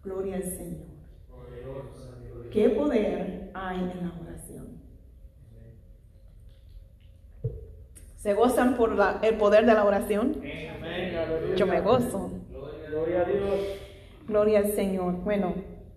Gloria 0.02 0.37
al 0.37 0.44
Señor. 0.44 0.87
¿Qué 2.50 2.70
poder 2.70 3.50
hay 3.52 3.76
en 3.76 4.07
la 4.07 4.14
oración? 4.22 4.74
¿Se 8.24 8.34
gozan 8.34 8.76
por 8.76 8.96
la- 8.96 9.20
el 9.22 9.37
poder 9.37 9.66
de 9.66 9.74
la 9.74 9.84
oración? 9.84 10.37
Amén. 10.66 11.10
Yo 11.56 11.66
me 11.66 11.80
gozo. 11.80 12.30
Gloria 12.87 13.20
a 13.22 13.24
Dios. 13.26 13.60
Gloria 14.26 14.58
al 14.60 14.72
Señor. 14.72 15.22
Bueno, 15.24 15.54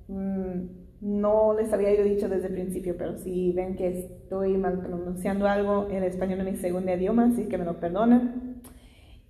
mm, 0.08 0.54
no 1.02 1.54
les 1.58 1.72
había 1.74 1.96
yo 1.96 2.04
dicho 2.04 2.28
desde 2.28 2.48
el 2.48 2.54
principio, 2.54 2.96
pero 2.98 3.18
si 3.18 3.54
ven 3.54 3.76
que 3.78 3.88
estoy 4.00 4.58
mal 4.58 4.80
pronunciando 4.82 5.48
algo, 5.48 5.88
el 5.90 6.04
español 6.04 6.40
es 6.42 6.46
mi 6.54 6.58
segundo 6.58 6.94
idioma, 6.94 7.28
así 7.32 7.46
que 7.48 7.58
me 7.58 7.66
lo 7.66 7.80
perdonen. 7.80 8.62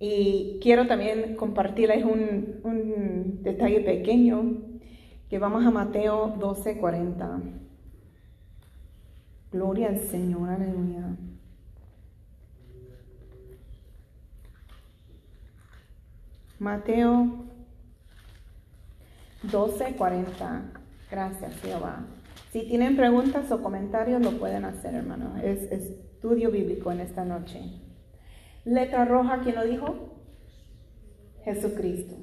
Y 0.00 0.58
quiero 0.62 0.86
también 0.88 1.36
compartirles 1.36 2.04
un, 2.04 2.60
un 2.64 3.42
detalle 3.42 3.80
pequeño, 3.82 4.58
que 5.30 5.38
vamos 5.38 5.64
a 5.66 5.70
Mateo 5.70 6.34
12:40. 6.38 7.40
Gloria 9.52 9.88
al 9.88 9.98
Señor, 10.00 10.48
aleluya. 10.50 11.16
Mateo 16.58 17.44
12:40. 19.44 20.72
Gracias, 21.10 21.60
Jehová. 21.60 22.06
Si 22.52 22.62
tienen 22.66 22.96
preguntas 22.96 23.50
o 23.52 23.62
comentarios, 23.62 24.20
lo 24.20 24.32
pueden 24.38 24.64
hacer, 24.64 24.94
hermano. 24.94 25.36
Es 25.42 25.70
estudio 25.70 26.50
bíblico 26.50 26.90
en 26.90 27.00
esta 27.00 27.24
noche. 27.24 27.60
Letra 28.64 29.04
roja, 29.04 29.40
¿quién 29.42 29.54
lo 29.54 29.64
dijo? 29.64 30.16
Jesucristo. 31.44 32.16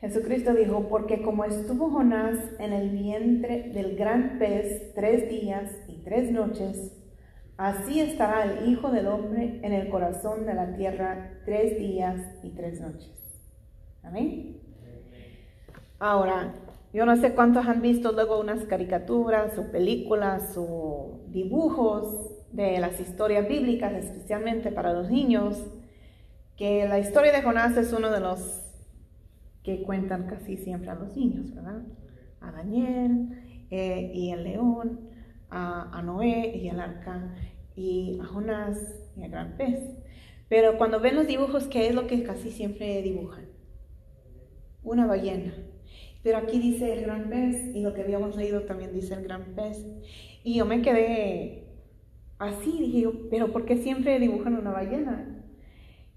Jesucristo 0.00 0.52
dijo, 0.52 0.88
porque 0.88 1.22
como 1.22 1.44
estuvo 1.44 1.90
Jonás 1.90 2.38
en 2.58 2.74
el 2.74 2.90
vientre 2.90 3.70
del 3.72 3.96
gran 3.96 4.38
pez 4.38 4.92
tres 4.94 5.30
días 5.30 5.70
y 5.88 6.02
tres 6.04 6.30
noches, 6.30 6.92
así 7.56 8.00
estará 8.00 8.44
el 8.44 8.68
Hijo 8.68 8.90
del 8.90 9.06
Hombre 9.06 9.60
en 9.62 9.72
el 9.72 9.88
corazón 9.88 10.46
de 10.46 10.54
la 10.54 10.74
tierra 10.76 11.40
tres 11.44 11.78
días 11.78 12.20
y 12.42 12.50
tres 12.50 12.80
noches. 12.80 13.12
Amén. 14.02 14.60
Ahora, 15.98 16.54
yo 16.92 17.06
no 17.06 17.16
sé 17.16 17.34
cuántos 17.34 17.66
han 17.66 17.82
visto 17.82 18.12
luego 18.12 18.38
unas 18.38 18.64
caricaturas 18.66 19.58
o 19.58 19.70
películas 19.70 20.54
o 20.56 21.22
dibujos 21.28 22.30
de 22.52 22.78
las 22.78 23.00
historias 23.00 23.48
bíblicas, 23.48 23.92
especialmente 23.92 24.70
para 24.70 24.92
los 24.92 25.10
niños, 25.10 25.64
que 26.56 26.86
la 26.86 27.00
historia 27.00 27.32
de 27.32 27.42
Jonás 27.42 27.76
es 27.76 27.92
uno 27.92 28.10
de 28.10 28.20
los 28.20 28.62
que 29.64 29.82
cuentan 29.82 30.26
casi 30.28 30.56
siempre 30.56 30.90
a 30.90 30.94
los 30.94 31.16
niños, 31.16 31.52
¿verdad? 31.54 31.82
A 32.40 32.52
Daniel 32.52 33.66
eh, 33.70 34.12
y 34.14 34.30
el 34.30 34.44
león, 34.44 35.00
a, 35.54 36.02
Noé 36.02 36.56
y 36.56 36.68
el 36.68 36.80
arca, 36.80 37.34
y 37.76 38.18
a 38.20 38.24
Jonás 38.26 38.76
y 39.16 39.22
al 39.22 39.30
gran 39.30 39.56
pez. 39.56 39.80
Pero 40.48 40.76
cuando 40.78 41.00
ven 41.00 41.16
los 41.16 41.26
dibujos, 41.26 41.66
¿qué 41.66 41.88
es 41.88 41.94
lo 41.94 42.06
que 42.06 42.22
casi 42.22 42.50
siempre 42.50 43.02
dibujan? 43.02 43.46
Una 44.82 45.06
ballena. 45.06 45.54
Pero 46.22 46.38
aquí 46.38 46.58
dice 46.58 46.92
el 46.92 47.02
gran 47.02 47.28
pez, 47.30 47.74
y 47.74 47.82
lo 47.82 47.94
que 47.94 48.02
habíamos 48.02 48.36
leído 48.36 48.62
también 48.62 48.92
dice 48.92 49.14
el 49.14 49.22
gran 49.22 49.54
pez. 49.54 49.86
Y 50.42 50.56
yo 50.56 50.66
me 50.66 50.82
quedé 50.82 51.68
así, 52.38 52.78
dije 52.80 53.00
yo, 53.02 53.12
pero 53.30 53.52
¿por 53.52 53.64
qué 53.64 53.76
siempre 53.76 54.18
dibujan 54.18 54.54
una 54.56 54.72
ballena? 54.72 55.44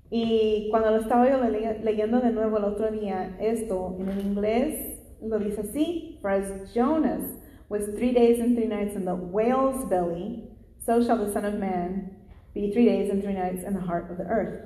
Y 0.10 0.67
cuando 0.71 0.91
lo 0.91 0.97
estaba 0.97 1.30
yo 1.30 1.43
le- 1.50 1.80
leyendo 1.84 2.21
de 2.21 2.32
nuevo 2.32 2.58
el 2.58 2.63
otro 2.63 2.91
día, 2.91 3.38
esto 3.41 3.97
en 4.00 4.10
el 4.10 4.19
inglés 4.21 5.02
lo 5.21 5.39
dice 5.39 5.62
así: 5.62 6.19
as 6.23 6.73
Jonas 6.73 7.21
was 7.69 7.86
three 7.97 8.13
days 8.13 8.39
and 8.39 8.56
three 8.56 8.67
nights 8.67 8.95
in 8.95 9.06
the 9.06 9.15
whale's 9.15 9.86
belly, 9.86 10.43
so 10.86 11.03
shall 11.03 11.17
the 11.17 11.32
Son 11.32 11.45
of 11.45 11.56
Man 11.56 12.15
be 12.53 12.71
three 12.71 12.86
days 12.86 13.10
and 13.10 13.21
three 13.21 13.34
nights 13.34 13.63
in 13.63 13.73
the 13.73 13.82
heart 13.82 14.10
of 14.10 14.17
the 14.17 14.25
earth. 14.25 14.63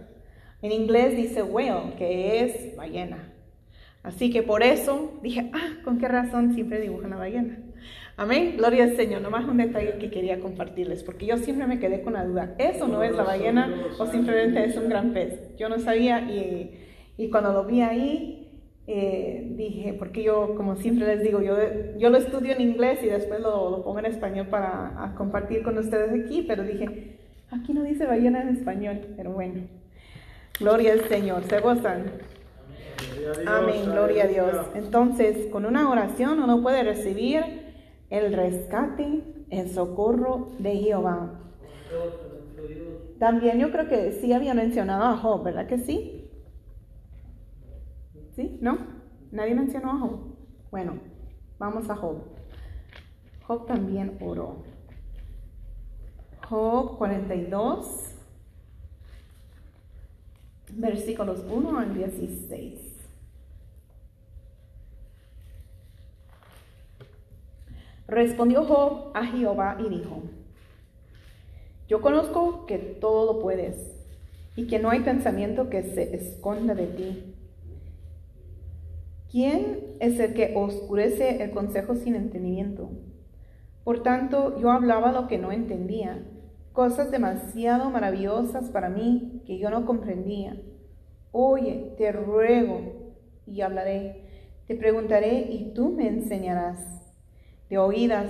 En 0.62 0.72
inglés 0.72 1.16
dice 1.16 1.42
whale, 1.42 1.96
que 1.98 2.44
es 2.44 2.76
ballena. 2.76 3.34
Así 4.04 4.32
que 4.32 4.44
por 4.44 4.64
eso 4.64 5.20
dije, 5.22 5.50
ah, 5.54 5.78
¿con 5.84 5.98
qué 6.00 6.08
razón 6.08 6.54
siempre 6.54 6.80
dibujan 6.80 7.12
la 7.12 7.18
ballena? 7.18 7.58
Amén, 8.18 8.56
gloria 8.58 8.84
al 8.84 8.96
Señor. 8.96 9.22
Nomás 9.22 9.46
un 9.46 9.58
detalle 9.58 9.98
que 9.98 10.12
quería 10.12 10.40
compartirles, 10.40 11.04
porque 11.04 11.26
yo 11.26 11.38
siempre 11.38 11.66
me 11.66 11.80
quedé 11.80 12.02
con 12.02 12.14
la 12.14 12.26
duda, 12.26 12.56
¿eso 12.58 12.88
no 12.88 13.04
es 13.04 13.16
la 13.16 13.24
ballena 13.24 13.88
o 13.98 14.06
simplemente 14.06 14.64
es 14.64 14.78
un 14.78 14.90
gran 14.90 15.14
pez? 15.14 15.56
Yo 15.58 15.70
no 15.70 15.80
sabía 15.80 16.22
y, 16.22 16.80
y 17.18 17.30
cuando 17.30 17.54
lo 17.54 17.66
vi 17.66 17.82
ahí, 17.82 18.41
eh, 18.88 19.54
dije, 19.56 19.94
porque 19.94 20.24
yo, 20.24 20.56
como 20.56 20.76
siempre 20.76 21.08
les 21.08 21.24
digo, 21.24 21.42
yo, 21.42 21.56
yo 21.98 22.10
lo 22.10 22.18
estudio 22.18 22.54
en 22.54 22.62
inglés 22.62 23.00
y 23.04 23.08
después 23.08 23.40
lo, 23.40 23.70
lo 23.70 23.84
pongo 23.84 24.00
en 24.00 24.08
español 24.08 24.48
para 24.48 25.14
compartir 25.18 25.64
con 25.64 25.78
ustedes 25.78 26.12
aquí, 26.12 26.44
pero 26.48 26.64
dije, 26.64 27.18
aquí 27.52 27.74
no 27.74 27.84
dice 27.84 28.06
ballena 28.06 28.42
en 28.42 28.50
español, 28.50 29.02
pero 29.16 29.32
bueno, 29.32 29.62
gloria 30.60 30.94
al 30.94 31.02
Señor, 31.08 31.44
se 31.44 31.60
gozan. 31.60 32.06
Amén, 33.48 33.86
gloria 33.86 34.24
a 34.24 34.28
Dios. 34.28 34.56
Entonces, 34.76 35.48
con 35.52 35.66
una 35.66 35.90
oración 35.90 36.42
uno 36.42 36.62
puede 36.62 36.84
recibir 36.84 37.44
el 38.10 38.34
rescate, 38.34 39.22
el 39.50 39.70
socorro 39.70 40.50
de 40.60 40.76
Jehová. 40.78 41.40
También 43.20 43.60
yo 43.60 43.72
creo 43.72 43.88
que 43.88 44.12
sí 44.14 44.34
había 44.34 44.54
mencionado 44.54 45.04
a 45.06 45.18
Job, 45.18 45.44
¿verdad 45.44 45.68
que 45.68 45.78
sí? 45.78 46.21
¿Sí? 48.42 48.58
¿No? 48.60 48.76
¿Nadie 49.32 49.54
mencionó 49.54 49.92
a 49.92 50.00
Job? 50.00 50.20
Bueno, 50.72 50.98
vamos 51.60 51.88
a 51.92 51.96
Job. 51.96 52.24
Job 53.46 53.68
también 53.68 54.18
oró. 54.20 54.64
Job 56.50 56.98
42, 56.98 58.16
versículos 60.74 61.46
1 61.48 61.80
al 61.80 61.94
16. 61.94 62.80
Respondió 68.08 68.66
Job 68.66 69.12
a 69.14 69.24
Jehová 69.24 69.78
y 69.80 69.88
dijo, 69.88 70.24
yo 71.88 72.02
conozco 72.02 72.66
que 72.66 72.80
todo 72.80 73.40
puedes 73.40 73.78
y 74.56 74.66
que 74.66 74.80
no 74.80 74.90
hay 74.90 75.02
pensamiento 75.02 75.70
que 75.70 75.84
se 75.84 76.16
esconda 76.16 76.74
de 76.74 76.88
ti. 76.88 77.31
¿Quién 79.32 79.96
es 80.02 80.20
el 80.20 80.34
que 80.34 80.54
oscurece 80.58 81.42
el 81.42 81.52
consejo 81.52 81.96
sin 81.96 82.16
entendimiento? 82.16 82.90
Por 83.86 84.04
tanto, 84.04 84.60
yo 84.60 84.72
hablaba 84.72 85.14
lo 85.14 85.30
que 85.30 85.38
no 85.38 85.54
entendía, 85.54 86.22
cosas 86.74 87.12
demasiado 87.12 87.90
maravillosas 87.90 88.70
para 88.72 88.90
mí 88.90 89.42
que 89.46 89.58
yo 89.58 89.70
no 89.70 89.86
comprendía. 89.86 90.62
Oye, 91.32 91.94
te 91.98 92.12
ruego 92.12 93.14
y 93.48 93.62
hablaré, 93.62 94.26
te 94.68 94.76
preguntaré 94.76 95.48
y 95.50 95.72
tú 95.74 95.94
me 95.94 96.10
enseñarás. 96.10 96.82
De 97.70 97.78
oídas 97.78 98.30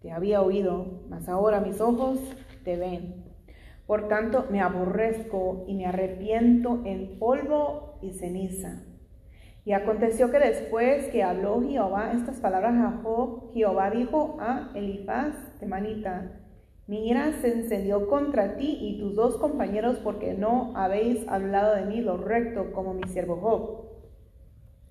te 0.00 0.12
había 0.12 0.42
oído, 0.42 1.02
mas 1.08 1.28
ahora 1.28 1.60
mis 1.60 1.80
ojos 1.80 2.20
te 2.62 2.76
ven. 2.76 3.24
Por 3.84 4.06
tanto, 4.06 4.46
me 4.48 4.60
aborrezco 4.60 5.64
y 5.66 5.74
me 5.74 5.86
arrepiento 5.86 6.82
en 6.84 7.18
polvo 7.18 7.98
y 8.00 8.12
ceniza. 8.12 8.84
Y 9.64 9.72
aconteció 9.72 10.30
que 10.30 10.38
después 10.38 11.08
que 11.08 11.22
habló 11.22 11.60
Jehová 11.62 12.12
estas 12.12 12.40
palabras 12.40 12.74
a 12.74 13.00
Job, 13.02 13.52
Jehová 13.52 13.90
dijo 13.90 14.38
a 14.40 14.70
Elifaz, 14.74 15.34
temanita, 15.58 16.40
mi 16.86 17.08
ira 17.08 17.32
se 17.40 17.52
encendió 17.52 18.08
contra 18.08 18.56
ti 18.56 18.78
y 18.80 18.98
tus 18.98 19.14
dos 19.14 19.36
compañeros 19.36 19.98
porque 20.02 20.34
no 20.34 20.72
habéis 20.74 21.28
hablado 21.28 21.76
de 21.76 21.84
mí 21.84 22.00
lo 22.00 22.16
recto 22.16 22.72
como 22.72 22.94
mi 22.94 23.04
siervo 23.04 23.36
Job. 23.36 23.90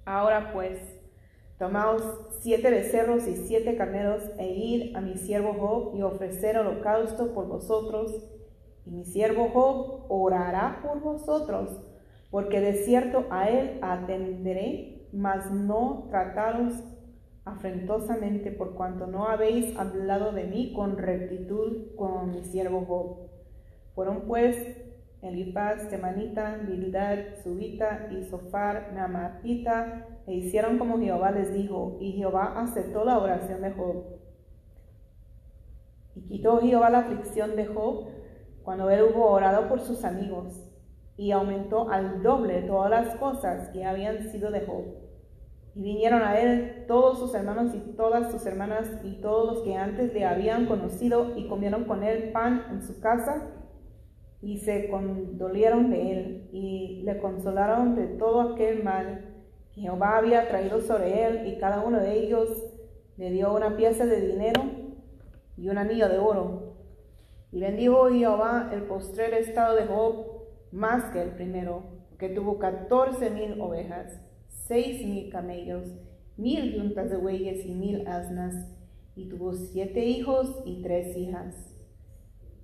Ahora 0.05 0.53
pues, 0.53 0.79
tomaos 1.57 2.01
siete 2.39 2.69
becerros 2.69 3.27
y 3.27 3.35
siete 3.35 3.75
carneros 3.75 4.23
e 4.37 4.47
id 4.47 4.95
a 4.95 5.01
mi 5.01 5.17
siervo 5.17 5.55
Job 5.59 5.97
y 5.97 6.03
ofrecer 6.03 6.57
holocausto 6.57 7.33
por 7.33 7.47
vosotros, 7.47 8.11
y 8.85 8.91
mi 8.91 9.03
siervo 9.03 9.49
Job 9.49 10.05
orará 10.07 10.79
por 10.81 11.01
vosotros, 11.01 11.81
porque 12.31 12.61
de 12.61 12.73
cierto 12.73 13.25
a 13.31 13.49
él 13.49 13.79
atenderé, 13.81 15.07
mas 15.11 15.51
no 15.51 16.07
trataros 16.09 16.73
afrentosamente 17.45 18.51
por 18.51 18.75
cuanto 18.75 19.07
no 19.07 19.27
habéis 19.27 19.75
hablado 19.77 20.31
de 20.31 20.43
mí 20.43 20.73
con 20.73 20.97
rectitud 20.97 21.95
como 21.95 22.25
mi 22.25 22.43
siervo 22.43 22.85
Job. 22.85 23.29
Fueron 23.95 24.27
pues 24.27 24.55
Elifaz, 25.21 25.89
Temanita, 25.89 26.57
Bildad, 26.65 27.17
Subita 27.43 28.07
y 28.11 28.23
Sofar, 28.23 28.93
Namatita, 28.93 30.07
e 30.27 30.35
hicieron 30.35 30.77
como 30.77 30.99
Jehová 30.99 31.31
les 31.31 31.53
dijo, 31.53 31.97
y 31.99 32.13
Jehová 32.13 32.53
aceptó 32.61 33.03
la 33.03 33.17
oración 33.17 33.61
de 33.61 33.71
Job. 33.71 34.05
Y 36.15 36.21
quitó 36.21 36.59
Jehová 36.61 36.89
la 36.89 36.99
aflicción 36.99 37.55
de 37.55 37.65
Job 37.65 38.07
cuando 38.63 38.89
él 38.89 39.01
hubo 39.03 39.25
orado 39.25 39.67
por 39.67 39.81
sus 39.81 40.05
amigos, 40.05 40.68
y 41.19 41.33
aumentó 41.33 41.89
al 41.89 42.23
doble 42.23 42.61
todas 42.61 42.89
las 42.89 43.17
cosas 43.17 43.67
que 43.73 43.83
habían 43.83 44.31
sido 44.31 44.51
de 44.51 44.61
Job. 44.61 44.85
Y 45.75 45.81
vinieron 45.83 46.21
a 46.21 46.39
él 46.39 46.85
todos 46.87 47.19
sus 47.19 47.35
hermanos 47.35 47.75
y 47.75 47.79
todas 47.97 48.31
sus 48.31 48.45
hermanas 48.45 48.87
y 49.03 49.19
todos 49.19 49.53
los 49.53 49.63
que 49.65 49.75
antes 49.75 50.13
le 50.13 50.23
habían 50.23 50.65
conocido 50.65 51.35
y 51.35 51.49
comieron 51.49 51.83
con 51.83 52.03
él 52.03 52.31
pan 52.31 52.67
en 52.71 52.81
su 52.81 53.01
casa 53.01 53.49
y 54.41 54.59
se 54.59 54.89
condolieron 54.89 55.89
de 55.89 56.11
él 56.13 56.49
y 56.53 57.01
le 57.03 57.19
consolaron 57.19 57.95
de 57.95 58.07
todo 58.07 58.53
aquel 58.53 58.81
mal 58.81 59.43
que 59.73 59.81
Jehová 59.81 60.19
había 60.19 60.47
traído 60.47 60.79
sobre 60.79 61.25
él 61.25 61.47
y 61.47 61.59
cada 61.59 61.81
uno 61.81 61.99
de 61.99 62.17
ellos 62.17 62.47
le 63.17 63.29
dio 63.31 63.53
una 63.53 63.75
pieza 63.75 64.05
de 64.05 64.21
dinero 64.25 64.61
y 65.57 65.67
un 65.67 65.79
anillo 65.79 66.07
de 66.07 66.17
oro. 66.17 66.77
Y 67.51 67.59
bendijo 67.59 68.07
Jehová 68.07 68.69
el 68.71 68.83
postrer 68.83 69.33
estado 69.33 69.75
de 69.75 69.85
Job 69.85 70.28
más 70.71 71.05
que 71.11 71.21
el 71.21 71.31
primero, 71.31 71.83
que 72.17 72.29
tuvo 72.29 72.59
catorce 72.59 73.29
mil 73.29 73.59
ovejas 73.61 74.21
seis 74.69 75.03
mil 75.05 75.31
camellos, 75.31 75.87
mil 76.37 76.73
yuntas 76.73 77.09
de 77.09 77.17
bueyes 77.17 77.65
y 77.65 77.73
mil 77.73 78.07
asnas, 78.07 78.53
y 79.15 79.27
tuvo 79.27 79.53
siete 79.53 80.05
hijos 80.05 80.61
y 80.65 80.83
tres 80.83 81.17
hijas. 81.17 81.75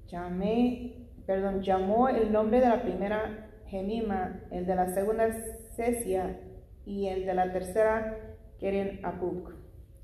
Llamé, 0.07 1.07
perdón, 1.25 1.61
llamó 1.61 2.07
el 2.07 2.31
nombre 2.31 2.59
de 2.59 2.69
la 2.69 2.83
primera 2.83 3.49
Gemima, 3.67 4.41
el 4.51 4.67
de 4.67 4.75
la 4.75 4.93
segunda 4.93 5.31
Cesia 5.75 6.39
y 6.85 7.07
el 7.07 7.25
de 7.25 7.33
la 7.33 7.51
tercera 7.51 8.17
Keren 8.59 8.99
Apuk. 9.03 9.53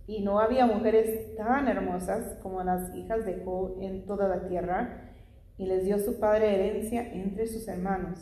Y 0.07 0.23
no 0.23 0.39
había 0.39 0.65
mujeres 0.65 1.35
tan 1.37 1.67
hermosas 1.67 2.37
como 2.41 2.63
las 2.63 2.93
hijas 2.95 3.25
de 3.25 3.43
Job 3.45 3.77
en 3.79 4.05
toda 4.07 4.27
la 4.27 4.47
tierra, 4.47 5.10
y 5.61 5.67
les 5.67 5.85
dio 5.85 5.99
su 5.99 6.19
padre 6.19 6.55
herencia 6.55 7.13
entre 7.13 7.45
sus 7.45 7.67
hermanos. 7.67 8.17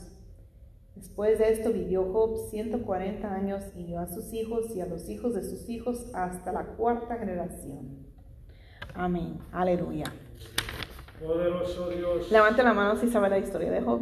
Después 0.93 1.39
de 1.39 1.54
esto 1.54 1.71
vivió 1.71 2.12
Job 2.12 2.49
140 2.49 3.34
años 3.34 3.63
y 3.78 3.86
dio 3.86 3.99
a 3.99 4.08
sus 4.08 4.34
hijos 4.34 4.75
y 4.75 4.82
a 4.82 4.86
los 4.86 5.08
hijos 5.10 5.34
de 5.34 5.43
sus 5.43 5.69
hijos 5.69 6.12
hasta 6.13 6.52
la 6.52 6.65
cuarta 6.75 7.15
generación. 7.15 8.06
Amén. 8.93 9.39
Aleluya. 9.54 10.12
Poderoso 11.25 11.89
Dios. 11.89 12.30
Levante 12.30 12.62
la 12.62 12.73
mano 12.73 12.97
si 12.97 13.08
sabe 13.08 13.30
la 13.30 13.38
historia 13.38 13.71
de 13.71 13.80
Job. 13.80 14.02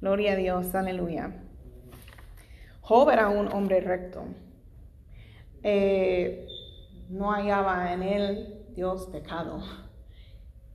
Gloria 0.00 0.34
a 0.34 0.36
Dios. 0.36 0.72
Aleluya. 0.76 1.42
Job 2.82 3.10
era 3.10 3.30
un 3.30 3.52
hombre 3.52 3.80
recto. 3.80 4.22
Eh, 5.64 6.46
no 7.08 7.32
hallaba 7.32 7.92
en 7.92 8.04
él 8.04 8.64
Dios 8.76 9.08
pecado. 9.08 9.89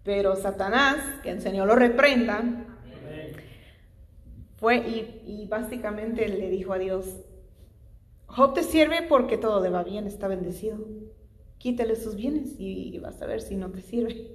Pero 0.06 0.36
Satanás, 0.36 0.98
que 1.24 1.32
el 1.32 1.42
Señor 1.42 1.68
lo 1.68 1.76
reprenda, 1.76 2.44
fue 4.58 4.78
y, 4.78 5.48
básicamente 5.50 6.30
le 6.30 6.50
dijo 6.50 6.74
a 6.74 6.78
Dios, 6.78 7.26
Job 8.28 8.54
te 8.54 8.64
sirve 8.64 9.02
porque 9.10 9.38
todo 9.38 9.62
le 9.62 9.70
va 9.70 9.84
bien, 9.84 10.06
está 10.06 10.28
bendecido. 10.28 10.78
Quítale 11.58 11.96
sus 11.96 12.16
bienes 12.16 12.60
y, 12.60 12.96
y 12.96 13.00
vas 13.00 13.20
a 13.22 13.26
ver 13.26 13.42
si 13.42 13.56
no 13.56 13.72
te 13.72 13.82
sirve. 13.82 14.32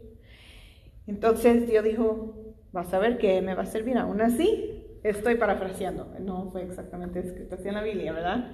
Entonces 1.06 1.68
Dios 1.68 1.84
dijo, 1.84 2.54
vas 2.72 2.92
a 2.92 2.98
ver 2.98 3.18
que 3.18 3.40
me 3.40 3.54
va 3.54 3.62
a 3.62 3.66
servir. 3.66 3.96
Aún 3.96 4.20
así, 4.20 4.98
estoy 5.04 5.36
parafraseando, 5.36 6.12
no 6.18 6.50
fue 6.50 6.62
exactamente 6.62 7.20
escrito 7.20 7.54
así 7.54 7.68
en 7.68 7.74
la 7.74 7.82
Biblia, 7.82 8.12
¿verdad? 8.12 8.50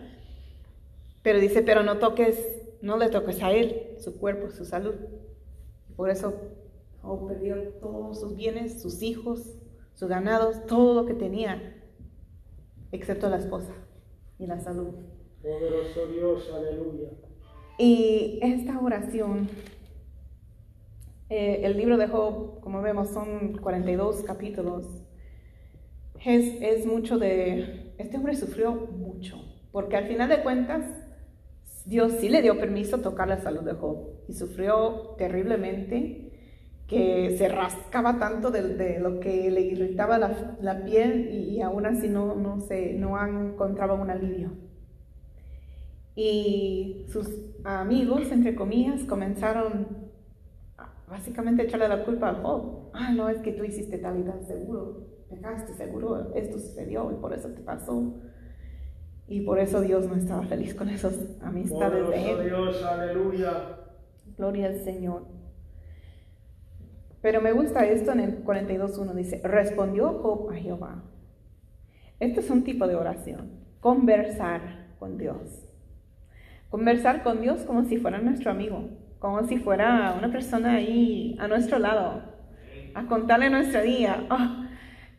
Pero 1.23 1.41
dice, 1.41 1.63
pero 1.63 1.83
no 1.83 1.99
toques, 1.99 2.39
no 2.83 2.99
le 2.99 3.09
toques 3.09 3.43
a 3.43 3.53
él, 3.53 3.97
su 3.99 4.19
cuerpo, 4.19 4.51
su 4.51 4.65
salud. 4.65 4.95
Por 5.97 6.11
eso 6.11 6.35
Job 7.07 7.29
perdió 7.29 7.57
todos 7.81 8.21
sus 8.21 8.35
bienes, 8.35 8.83
sus 8.83 9.01
hijos, 9.01 9.57
sus 9.95 10.09
ganados, 10.09 10.67
todo 10.67 10.95
lo 10.95 11.07
que 11.07 11.15
tenía, 11.15 11.81
excepto 12.91 13.31
la 13.31 13.39
esposa 13.39 13.73
y 14.39 14.47
la 14.47 14.59
salud. 14.59 14.95
Poderoso 15.41 16.09
Dios, 16.09 16.51
aleluya. 16.53 17.11
Y 17.79 18.41
esta 18.43 18.81
oración, 18.81 19.49
eh, 21.29 21.61
el 21.63 21.77
libro 21.77 21.97
de 21.97 22.09
Job, 22.09 22.61
como 22.61 22.83
vemos, 22.83 23.11
son 23.11 23.59
42 23.59 24.25
capítulos. 24.25 24.85
Es, 26.25 26.61
es 26.61 26.87
mucho 26.87 27.19
de... 27.19 27.95
Este 27.99 28.17
hombre 28.17 28.35
sufrió 28.35 28.73
mucho, 28.73 29.37
porque 29.71 29.97
al 29.97 30.09
final 30.09 30.29
de 30.29 30.43
cuentas, 30.43 30.85
Dios 31.85 32.15
sí 32.19 32.29
le 32.29 32.43
dio 32.43 32.59
permiso 32.59 32.99
tocar 32.99 33.29
la 33.29 33.39
salud 33.39 33.61
de 33.61 33.75
Job 33.75 34.09
y 34.27 34.33
sufrió 34.33 35.15
terriblemente 35.17 36.26
que 36.87 37.35
se 37.37 37.49
rascaba 37.49 38.19
tanto 38.19 38.51
de, 38.51 38.75
de 38.75 39.01
lo 39.01 39.19
que 39.19 39.51
le 39.51 39.61
irritaba 39.61 40.19
la, 40.19 40.57
la 40.61 40.85
piel 40.85 41.29
y, 41.33 41.57
y, 41.57 41.61
aún 41.61 41.85
así 41.85 42.09
no, 42.09 42.37
no, 42.37 42.61
se, 42.61 42.95
no 42.95 43.19
encontraba 43.27 43.95
un 43.95 44.11
alivio. 44.11 44.53
Y 46.15 47.05
sus 47.09 47.29
amigos, 47.65 48.31
entre 48.31 48.55
comillas, 48.55 49.03
comenzaron 49.03 49.89
a, 50.79 50.93
básicamente 51.09 51.63
a 51.63 51.65
echarle 51.65 51.89
la 51.89 52.05
culpa 52.05 52.29
al 52.29 52.43
Job. 52.43 52.91
Ah, 52.95 53.13
no, 53.13 53.29
es 53.29 53.39
que 53.41 53.53
tú 53.53 53.65
hiciste 53.65 53.99
tal 53.99 54.21
y 54.21 54.23
tal, 54.23 54.45
seguro, 54.47 55.09
pecaste, 55.29 55.75
seguro, 55.75 56.33
esto 56.35 56.59
sucedió 56.59 57.11
y 57.11 57.17
por 57.17 57.35
eso 57.35 57.49
te 57.49 57.63
pasó. 57.63 58.15
Y 59.29 59.41
por 59.41 59.59
eso 59.59 59.81
Dios 59.81 60.07
no 60.07 60.15
estaba 60.15 60.45
feliz 60.45 60.73
con 60.75 60.89
esas 60.89 61.19
amistades 61.43 62.09
de 62.09 62.31
él. 62.31 62.45
Dios, 62.45 62.81
aleluya. 62.85 63.81
Gloria 64.37 64.69
al 64.69 64.79
Señor. 64.85 65.25
Pero 67.27 67.41
me 67.41 67.51
gusta 67.51 67.85
esto 67.85 68.13
en 68.13 68.21
el 68.21 68.45
42.1, 68.45 69.13
dice, 69.15 69.41
respondió 69.43 70.11
Job 70.23 70.49
a 70.53 70.55
Jehová. 70.55 71.03
Este 72.21 72.39
es 72.39 72.49
un 72.51 72.63
tipo 72.63 72.87
de 72.87 72.95
oración, 72.95 73.51
conversar 73.81 74.61
con 75.01 75.19
Dios. 75.19 75.67
Conversar 76.71 77.25
con 77.25 77.41
Dios 77.41 77.63
como 77.63 77.83
si 77.83 77.97
fuera 77.97 78.21
nuestro 78.21 78.53
amigo, 78.53 78.91
como 79.19 79.43
si 79.43 79.59
fuera 79.59 80.15
una 80.17 80.31
persona 80.31 80.75
ahí 80.75 81.37
a 81.41 81.49
nuestro 81.49 81.81
lado, 81.81 82.23
a 82.95 83.07
contarle 83.07 83.51
nuestro 83.51 83.83
día. 83.83 84.25
Oh, 84.31 84.65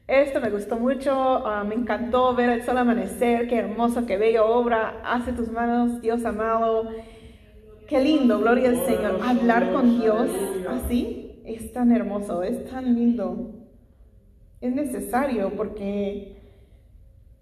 esto 0.07 0.39
me 0.39 0.49
gustó 0.49 0.79
mucho, 0.79 1.43
uh, 1.43 1.67
me 1.67 1.75
encantó 1.75 2.33
ver 2.33 2.51
el 2.51 2.63
sol 2.63 2.77
amanecer, 2.77 3.49
qué 3.49 3.57
hermoso, 3.57 4.05
qué 4.05 4.15
bella 4.15 4.45
obra 4.45 5.01
hace 5.03 5.33
tus 5.33 5.51
manos, 5.51 5.99
Dios 5.99 6.23
amado. 6.23 6.89
Qué 7.85 7.99
lindo, 7.99 8.39
gloria 8.39 8.69
al 8.69 8.85
Señor. 8.85 9.19
Hablar 9.21 9.73
con 9.73 9.99
Dios 9.99 10.29
así 10.69 11.26
es 11.47 11.71
tan 11.71 11.91
hermoso, 11.91 12.43
es 12.43 12.65
tan 12.65 12.93
lindo. 12.93 13.53
Es 14.59 14.73
necesario 14.73 15.53
porque 15.55 16.41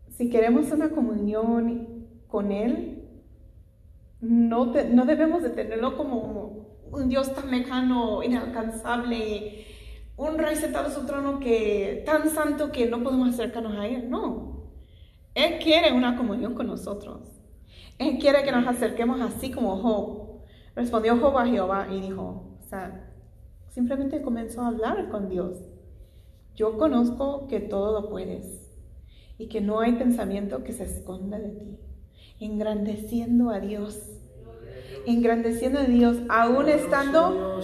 si 0.09 0.29
queremos 0.29 0.71
una 0.71 0.91
comunión 0.91 2.07
con 2.27 2.51
Él, 2.51 3.03
no, 4.21 4.71
te, 4.71 4.89
no 4.89 5.05
debemos 5.05 5.41
de 5.41 5.49
tenerlo 5.49 5.97
como 5.97 6.67
un 6.91 7.09
Dios 7.09 7.33
tan 7.33 7.49
lejano, 7.49 8.21
inalcanzable, 8.21 9.65
un 10.17 10.37
rey 10.37 10.55
sentado 10.55 10.87
en 10.87 10.93
su 10.93 11.05
trono 11.05 11.39
que 11.39 12.03
tan 12.05 12.29
santo 12.29 12.71
que 12.71 12.87
no 12.87 13.01
podemos 13.01 13.29
acercarnos 13.29 13.75
a 13.75 13.87
Él. 13.87 14.09
No. 14.09 14.69
Él 15.33 15.59
quiere 15.61 15.91
una 15.93 16.15
comunión 16.15 16.53
con 16.53 16.67
nosotros. 16.67 17.41
Él 17.97 18.19
quiere 18.19 18.43
que 18.43 18.51
nos 18.51 18.67
acerquemos 18.67 19.19
así 19.19 19.51
como 19.51 19.77
Job. 19.77 20.41
Respondió 20.75 21.17
Job 21.17 21.37
a 21.37 21.47
Jehová 21.47 21.87
y 21.89 22.01
dijo, 22.01 22.57
o 22.59 22.63
sea, 22.63 23.14
simplemente 23.75 24.21
comenzó 24.21 24.61
a 24.61 24.67
hablar 24.69 25.09
con 25.09 25.29
Dios. 25.29 25.57
yo 26.55 26.77
conozco 26.77 27.47
que 27.47 27.59
todo 27.59 27.99
lo 28.01 28.09
puedes 28.09 28.71
y 29.37 29.47
que 29.49 29.59
no 29.61 29.81
hay 29.81 29.93
pensamiento 29.93 30.63
que 30.63 30.71
se 30.73 30.85
esconda 30.85 31.37
de 31.37 31.49
ti, 31.49 31.79
engrandeciendo 32.39 33.49
a 33.49 33.59
Dios, 33.59 33.99
engrandeciendo 35.05 35.79
a 35.79 35.83
Dios, 35.83 36.17
aún 36.29 36.69
estando 36.69 37.57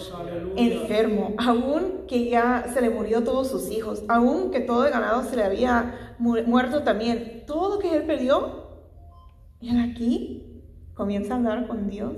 enfermo, 0.58 1.34
aún 1.38 2.06
que 2.08 2.30
ya 2.30 2.66
se 2.74 2.82
le 2.82 2.90
murió 2.90 3.24
todos 3.24 3.50
sus 3.50 3.72
hijos, 3.72 4.04
aún 4.10 4.52
que 4.52 4.60
todo 4.60 4.86
el 4.86 4.92
ganado 4.92 5.24
se 5.24 5.38
le 5.38 5.44
había 5.44 6.16
mu- 6.20 6.44
muerto 6.46 6.84
también, 6.84 7.46
todo 7.48 7.76
lo 7.76 7.80
que 7.80 7.96
él 7.96 8.04
perdió, 8.06 8.68
él 9.62 9.80
aquí 9.80 10.64
comienza 10.94 11.34
a 11.34 11.38
hablar 11.38 11.68
con 11.68 11.88
Dios, 11.90 12.18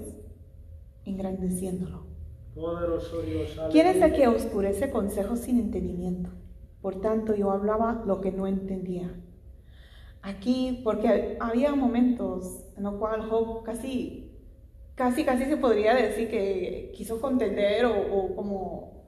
engrandeciéndolo. 1.06 2.03
Poderoso 2.56 3.22
Dios, 3.22 3.60
¿Quién 3.72 3.88
es 3.88 4.02
el 4.02 4.14
que 4.14 4.28
oscurece 4.28 4.92
consejos 4.92 5.40
sin 5.40 5.60
entendimiento? 5.60 6.30
Por 6.82 7.02
tanto, 7.02 7.34
yo 7.34 7.52
hablaba 7.52 8.04
lo 8.06 8.22
que 8.22 8.32
no 8.32 8.46
entendía. 8.46 9.10
Aquí, 10.22 10.82
porque 10.84 11.38
había 11.40 11.74
momentos 11.74 12.66
en 12.78 12.84
los 12.84 12.96
cuales 12.96 13.26
Job 13.26 13.64
casi, 13.64 14.32
casi, 14.96 15.26
casi 15.26 15.46
se 15.46 15.58
podría 15.58 15.96
decir 15.96 16.30
que 16.30 16.92
quiso 16.96 17.20
contender 17.20 17.86
o, 17.86 18.14
o 18.14 18.36
como, 18.36 19.04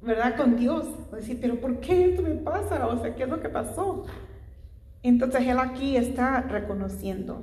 ¿verdad? 0.00 0.36
Con 0.36 0.56
Dios. 0.56 0.86
O 1.12 1.16
decir, 1.16 1.38
pero 1.40 1.60
¿por 1.60 1.78
qué 1.80 2.10
esto 2.10 2.22
me 2.22 2.34
pasa? 2.34 2.86
O 2.88 2.98
sea, 2.98 3.14
¿qué 3.14 3.22
es 3.22 3.28
lo 3.28 3.40
que 3.40 3.48
pasó? 3.48 4.04
Entonces 5.02 5.46
él 5.46 5.58
aquí 5.58 5.96
está 5.96 6.40
reconociendo. 6.40 7.42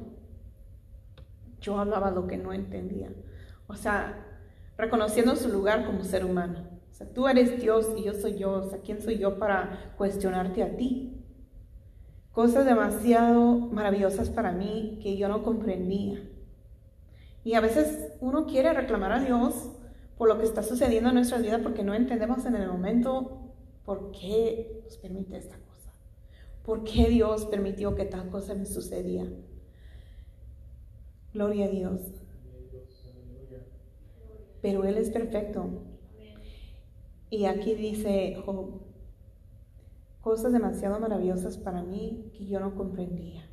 Yo 1.62 1.78
hablaba 1.78 2.12
lo 2.12 2.28
que 2.28 2.38
no 2.38 2.54
entendía. 2.54 3.10
O 3.68 3.76
sea, 3.76 4.31
reconociendo 4.82 5.36
su 5.36 5.48
lugar 5.50 5.86
como 5.86 6.04
ser 6.04 6.26
humano. 6.26 6.68
O 6.92 6.94
sea, 6.94 7.08
tú 7.14 7.28
eres 7.28 7.62
Dios 7.62 7.88
y 7.96 8.04
yo 8.04 8.14
soy 8.14 8.38
yo. 8.38 8.54
O 8.54 8.70
sea, 8.70 8.80
¿quién 8.80 9.00
soy 9.00 9.20
yo 9.20 9.38
para 9.38 9.94
cuestionarte 9.96 10.64
a 10.64 10.76
ti? 10.76 11.24
Cosas 12.32 12.66
demasiado 12.66 13.58
maravillosas 13.58 14.30
para 14.32 14.52
mí 14.52 15.00
que 15.04 15.18
yo 15.18 15.28
no 15.28 15.44
comprendía. 15.44 16.28
Y 17.44 17.54
a 17.54 17.62
veces 17.62 18.14
uno 18.22 18.48
quiere 18.48 18.74
reclamar 18.74 19.12
a 19.12 19.24
Dios 19.24 19.70
por 20.18 20.28
lo 20.28 20.40
que 20.40 20.46
está 20.46 20.64
sucediendo 20.64 21.10
en 21.10 21.16
nuestra 21.16 21.38
vida 21.38 21.60
porque 21.62 21.84
no 21.84 21.94
entendemos 21.94 22.46
en 22.46 22.56
el 22.56 22.68
momento 22.68 23.54
por 23.86 24.12
qué 24.12 24.82
nos 24.84 24.98
permite 24.98 25.38
esta 25.38 25.58
cosa. 25.58 25.94
¿Por 26.64 26.84
qué 26.84 27.08
Dios 27.08 27.46
permitió 27.46 27.96
que 27.96 28.06
tal 28.06 28.30
cosa 28.30 28.56
me 28.56 28.66
sucedía? 28.66 29.28
Gloria 31.34 31.66
a 31.66 31.70
Dios. 31.70 32.21
Pero 34.62 34.84
Él 34.84 34.98
es 34.98 35.10
perfecto. 35.10 35.84
Y 37.30 37.46
aquí 37.46 37.76
dice 37.76 38.36
Job, 38.46 38.82
cosas 40.20 40.52
demasiado 40.54 41.00
maravillosas 41.00 41.58
para 41.58 41.82
mí 41.82 42.32
que 42.38 42.46
yo 42.46 42.60
no 42.60 42.76
comprendía. 42.76 43.48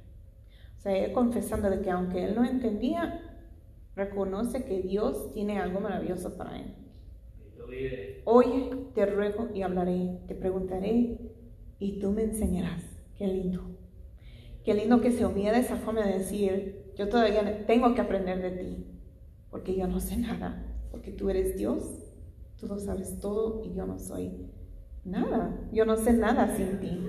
O 0.77 0.81
sea, 0.81 0.97
él 0.97 1.13
confesando 1.13 1.71
de 1.71 1.81
que 1.81 1.91
aunque 1.91 2.25
él 2.25 2.35
no 2.35 2.45
entendía, 2.45 3.21
reconoce 3.97 4.65
que 4.65 4.81
Dios 4.83 5.33
tiene 5.33 5.59
algo 5.59 5.81
maravilloso 5.81 6.37
para 6.37 6.59
él. 6.59 6.75
Oye, 8.25 8.71
te 8.95 9.07
ruego 9.07 9.49
y 9.55 9.63
hablaré, 9.63 10.21
te 10.27 10.35
preguntaré 10.35 11.19
y 11.79 11.99
tú 12.01 12.13
me 12.13 12.23
enseñarás. 12.23 12.83
Qué 13.17 13.27
lindo. 13.27 13.63
Qué 14.65 14.75
lindo 14.75 15.01
que 15.01 15.11
se 15.11 15.27
de 15.27 15.59
esa 15.59 15.77
forma 15.77 16.05
de 16.05 16.19
decir, 16.19 16.93
yo 16.97 17.09
todavía 17.09 17.67
tengo 17.67 17.95
que 17.95 18.01
aprender 18.01 18.43
de 18.43 18.51
ti, 18.51 18.87
porque 19.51 19.75
yo 19.75 19.87
no 19.87 19.99
sé 19.99 20.17
nada, 20.17 20.68
porque 20.91 21.13
tú 21.13 21.31
eres 21.31 21.57
Dios, 21.57 21.85
tú 22.59 22.67
lo 22.67 22.79
sabes 22.79 23.21
todo 23.21 23.63
y 23.65 23.75
yo 23.75 23.87
no 23.87 23.99
soy 23.99 24.51
nada, 25.05 25.59
yo 25.73 25.85
no 25.85 25.97
sé 25.97 26.13
nada 26.13 26.57
sin 26.57 26.81
ti. 26.81 27.01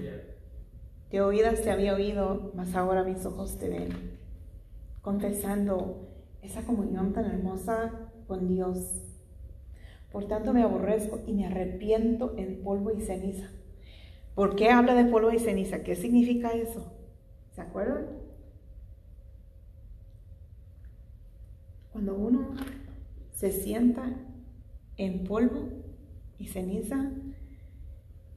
De 1.11 1.21
oídas 1.21 1.61
te 1.61 1.71
había 1.71 1.95
oído, 1.95 2.51
mas 2.55 2.75
ahora 2.75 3.03
mis 3.03 3.25
ojos 3.25 3.57
te 3.57 3.69
ven. 3.69 4.19
Confesando 5.01 6.07
esa 6.41 6.61
comunión 6.63 7.13
tan 7.13 7.25
hermosa 7.25 8.11
con 8.27 8.47
Dios. 8.47 8.77
Por 10.11 10.27
tanto 10.27 10.53
me 10.53 10.63
aborrezco 10.63 11.19
y 11.25 11.33
me 11.33 11.47
arrepiento 11.47 12.35
en 12.37 12.63
polvo 12.63 12.91
y 12.91 13.01
ceniza. 13.01 13.49
¿Por 14.35 14.55
qué 14.55 14.69
habla 14.69 14.93
de 14.93 15.05
polvo 15.05 15.31
y 15.31 15.39
ceniza? 15.39 15.83
¿Qué 15.83 15.95
significa 15.95 16.51
eso? 16.51 16.93
¿Se 17.51 17.61
acuerdan? 17.61 18.05
Cuando 21.91 22.15
uno 22.15 22.55
se 23.39 23.53
sienta 23.53 24.03
en 24.97 25.23
polvo 25.23 25.69
y 26.37 26.47
ceniza, 26.47 27.09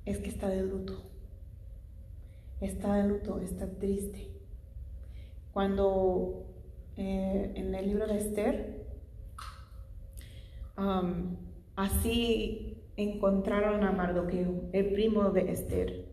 es 0.04 0.18
que 0.18 0.28
está 0.28 0.48
de 0.48 0.62
luto. 0.62 1.02
Está 2.60 2.94
de 2.94 3.08
luto, 3.08 3.40
está 3.40 3.68
triste. 3.68 4.30
Cuando 5.52 6.46
eh, 6.96 7.50
en 7.56 7.74
el 7.74 7.88
libro 7.88 8.06
de 8.06 8.16
Esther, 8.16 8.86
así 11.74 12.80
encontraron 12.96 13.82
a 13.82 13.90
Mardoqueo, 13.90 14.68
el 14.72 14.92
primo 14.92 15.30
de 15.30 15.50
Esther. 15.50 16.12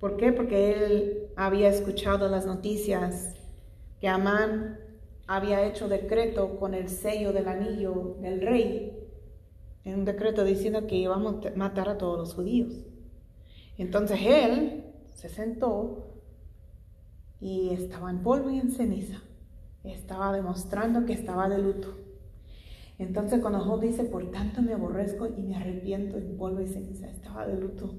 ¿Por 0.00 0.16
qué? 0.16 0.32
Porque 0.32 0.72
él 0.72 1.28
había 1.36 1.68
escuchado 1.68 2.28
las 2.28 2.44
noticias 2.44 3.36
que 4.00 4.08
Amán 4.08 4.79
había 5.32 5.64
hecho 5.64 5.88
decreto 5.88 6.58
con 6.58 6.74
el 6.74 6.88
sello 6.88 7.32
del 7.32 7.46
anillo 7.46 8.16
del 8.20 8.40
rey, 8.40 8.98
en 9.84 10.00
un 10.00 10.04
decreto 10.04 10.42
diciendo 10.42 10.88
que 10.88 10.96
íbamos 10.96 11.46
a 11.46 11.50
matar 11.54 11.88
a 11.88 11.98
todos 11.98 12.18
los 12.18 12.34
judíos. 12.34 12.84
Entonces 13.78 14.18
él 14.26 14.86
se 15.14 15.28
sentó 15.28 16.16
y 17.38 17.70
estaba 17.70 18.10
en 18.10 18.24
polvo 18.24 18.50
y 18.50 18.58
en 18.58 18.72
ceniza. 18.72 19.22
Estaba 19.84 20.32
demostrando 20.32 21.06
que 21.06 21.12
estaba 21.12 21.48
de 21.48 21.58
luto. 21.58 21.96
Entonces 22.98 23.40
cuando 23.40 23.60
Job 23.60 23.82
dice, 23.82 24.02
por 24.02 24.32
tanto 24.32 24.62
me 24.62 24.72
aborrezco 24.72 25.28
y 25.28 25.42
me 25.42 25.54
arrepiento 25.54 26.18
en 26.18 26.36
polvo 26.36 26.60
y 26.60 26.66
ceniza, 26.66 27.08
estaba 27.08 27.46
de 27.46 27.54
luto 27.56 27.94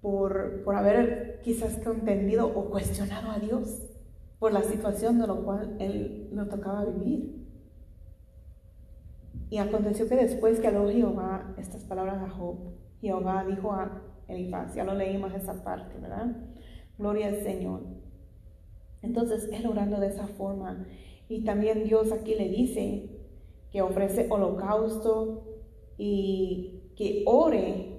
por, 0.00 0.62
por 0.62 0.76
haber 0.76 1.40
quizás 1.42 1.80
contendido 1.80 2.46
o 2.46 2.70
cuestionado 2.70 3.32
a 3.32 3.40
Dios 3.40 3.91
por 4.42 4.52
la 4.52 4.64
situación 4.64 5.20
de 5.20 5.28
lo 5.28 5.44
cual 5.44 5.76
él 5.78 6.28
lo 6.32 6.48
tocaba 6.48 6.84
vivir. 6.84 7.46
Y 9.50 9.58
aconteció 9.58 10.08
que 10.08 10.16
después 10.16 10.58
que 10.58 10.66
habló 10.66 10.90
Jehová 10.90 11.54
estas 11.58 11.84
palabras 11.84 12.20
a 12.20 12.28
Job, 12.28 12.56
Jehová 13.00 13.44
dijo 13.48 13.72
a 13.72 14.02
Elifaz, 14.26 14.74
ya 14.74 14.82
lo 14.82 14.94
leímos 14.94 15.32
esa 15.32 15.62
parte, 15.62 15.96
¿verdad? 15.96 16.26
Gloria 16.98 17.28
al 17.28 17.36
Señor. 17.44 17.82
Entonces 19.00 19.48
él 19.52 19.64
orando 19.64 20.00
de 20.00 20.08
esa 20.08 20.26
forma. 20.26 20.88
Y 21.28 21.44
también 21.44 21.84
Dios 21.84 22.10
aquí 22.10 22.34
le 22.34 22.48
dice 22.48 23.10
que 23.70 23.80
ofrece 23.80 24.26
holocausto 24.28 25.44
y 25.98 26.90
que 26.96 27.22
ore. 27.26 27.91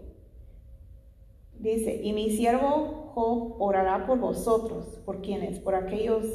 Dice, 1.64 2.02
y 2.04 2.12
mi 2.12 2.30
siervo 2.30 3.14
Job 3.14 3.56
orará 3.62 4.06
por 4.06 4.20
vosotros. 4.20 5.00
¿Por 5.06 5.22
quiénes? 5.22 5.60
Por 5.60 5.76
aquellos 5.76 6.26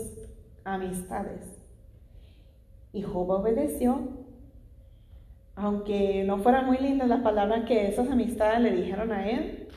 amistades. 0.65 1.45
Y 2.95 3.03
Job 3.03 3.29
obedeció. 3.29 4.09
Aunque 5.55 6.25
no 6.25 6.39
fueran 6.39 6.65
muy 6.65 6.79
lindas 6.79 7.09
las 7.09 7.21
palabras 7.21 7.67
que 7.67 7.89
esas 7.89 8.09
amistades 8.09 8.63
le 8.63 8.75
dijeron 8.75 9.13
a 9.13 9.29
él, 9.29 9.69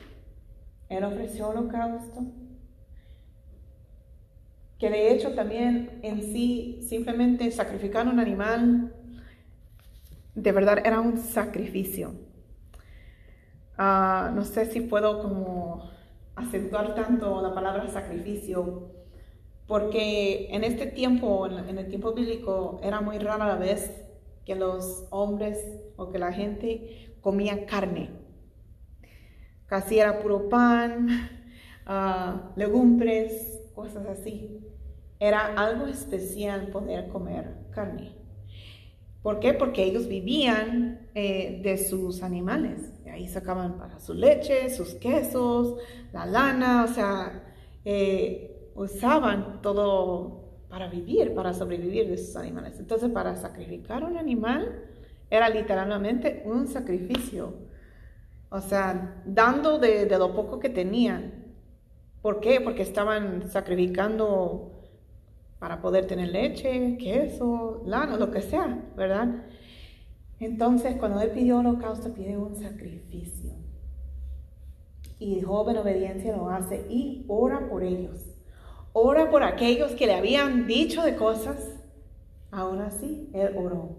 él 0.88 1.04
ofreció 1.04 1.50
holocausto. 1.50 2.22
Que 4.78 4.88
de 4.88 5.12
hecho 5.12 5.34
también 5.34 6.00
en 6.02 6.22
sí 6.22 6.80
simplemente 6.88 7.50
sacrificar 7.50 8.08
un 8.08 8.20
animal, 8.20 8.94
de 10.34 10.52
verdad 10.52 10.78
era 10.82 10.98
un 11.02 11.18
sacrificio. 11.18 12.31
Ah, 13.78 14.30
no 14.34 14.44
sé 14.44 14.66
si 14.66 14.80
puedo 14.80 15.22
como 15.22 15.90
acentuar 16.36 16.94
tanto 16.94 17.40
la 17.42 17.54
palabra 17.54 17.88
sacrificio, 17.88 18.90
porque 19.66 20.48
en 20.50 20.64
este 20.64 20.86
tiempo, 20.86 21.46
en 21.46 21.78
el 21.78 21.88
tiempo 21.88 22.12
bíblico, 22.12 22.80
era 22.82 23.00
muy 23.00 23.18
rara 23.18 23.46
la 23.46 23.56
vez 23.56 23.90
que 24.44 24.54
los 24.54 25.06
hombres 25.10 25.58
o 25.96 26.10
que 26.10 26.18
la 26.18 26.32
gente 26.32 27.16
comía 27.20 27.66
carne. 27.66 28.10
Casi 29.66 29.98
era 29.98 30.20
puro 30.20 30.48
pan, 30.48 31.08
ah, 31.86 32.52
legumbres, 32.56 33.62
cosas 33.74 34.06
así. 34.06 34.58
Era 35.18 35.54
algo 35.54 35.86
especial 35.86 36.68
poder 36.68 37.08
comer 37.08 37.68
carne. 37.70 38.12
¿Por 39.22 39.38
qué? 39.38 39.54
Porque 39.54 39.84
ellos 39.84 40.08
vivían 40.08 41.08
eh, 41.14 41.60
de 41.62 41.78
sus 41.78 42.22
animales. 42.24 42.91
Ahí 43.12 43.28
sacaban 43.28 43.76
para 43.76 44.00
su 44.00 44.14
leche, 44.14 44.70
sus 44.70 44.94
quesos, 44.94 45.76
la 46.14 46.24
lana, 46.24 46.84
o 46.84 46.88
sea, 46.88 47.44
eh, 47.84 48.70
usaban 48.74 49.60
todo 49.60 50.64
para 50.70 50.88
vivir, 50.88 51.34
para 51.34 51.52
sobrevivir 51.52 52.08
de 52.08 52.16
sus 52.16 52.36
animales. 52.36 52.78
Entonces, 52.78 53.10
para 53.10 53.36
sacrificar 53.36 54.02
un 54.02 54.16
animal 54.16 54.86
era 55.28 55.50
literalmente 55.50 56.42
un 56.46 56.66
sacrificio. 56.66 57.52
O 58.48 58.62
sea, 58.62 59.22
dando 59.26 59.78
de, 59.78 60.06
de 60.06 60.18
lo 60.18 60.34
poco 60.34 60.58
que 60.58 60.70
tenían. 60.70 61.52
¿Por 62.22 62.40
qué? 62.40 62.62
Porque 62.62 62.80
estaban 62.80 63.50
sacrificando 63.50 64.72
para 65.58 65.82
poder 65.82 66.06
tener 66.06 66.28
leche, 66.28 66.96
queso, 66.96 67.82
lana, 67.84 68.16
lo 68.16 68.30
que 68.30 68.40
sea, 68.40 68.82
¿verdad? 68.96 69.44
Entonces, 70.42 70.96
cuando 70.96 71.20
él 71.20 71.30
pidió 71.30 71.58
holocausto, 71.58 72.12
pide 72.12 72.36
un 72.36 72.56
sacrificio. 72.56 73.52
Y 75.20 75.40
Job 75.40 75.68
en 75.70 75.76
obediencia 75.76 76.36
lo 76.36 76.50
hace 76.50 76.84
y 76.90 77.24
ora 77.28 77.68
por 77.68 77.84
ellos. 77.84 78.34
Ora 78.92 79.30
por 79.30 79.44
aquellos 79.44 79.92
que 79.92 80.06
le 80.06 80.14
habían 80.14 80.66
dicho 80.66 81.02
de 81.02 81.14
cosas. 81.14 81.80
Aún 82.50 82.80
así, 82.80 83.30
él 83.32 83.56
oró. 83.56 83.98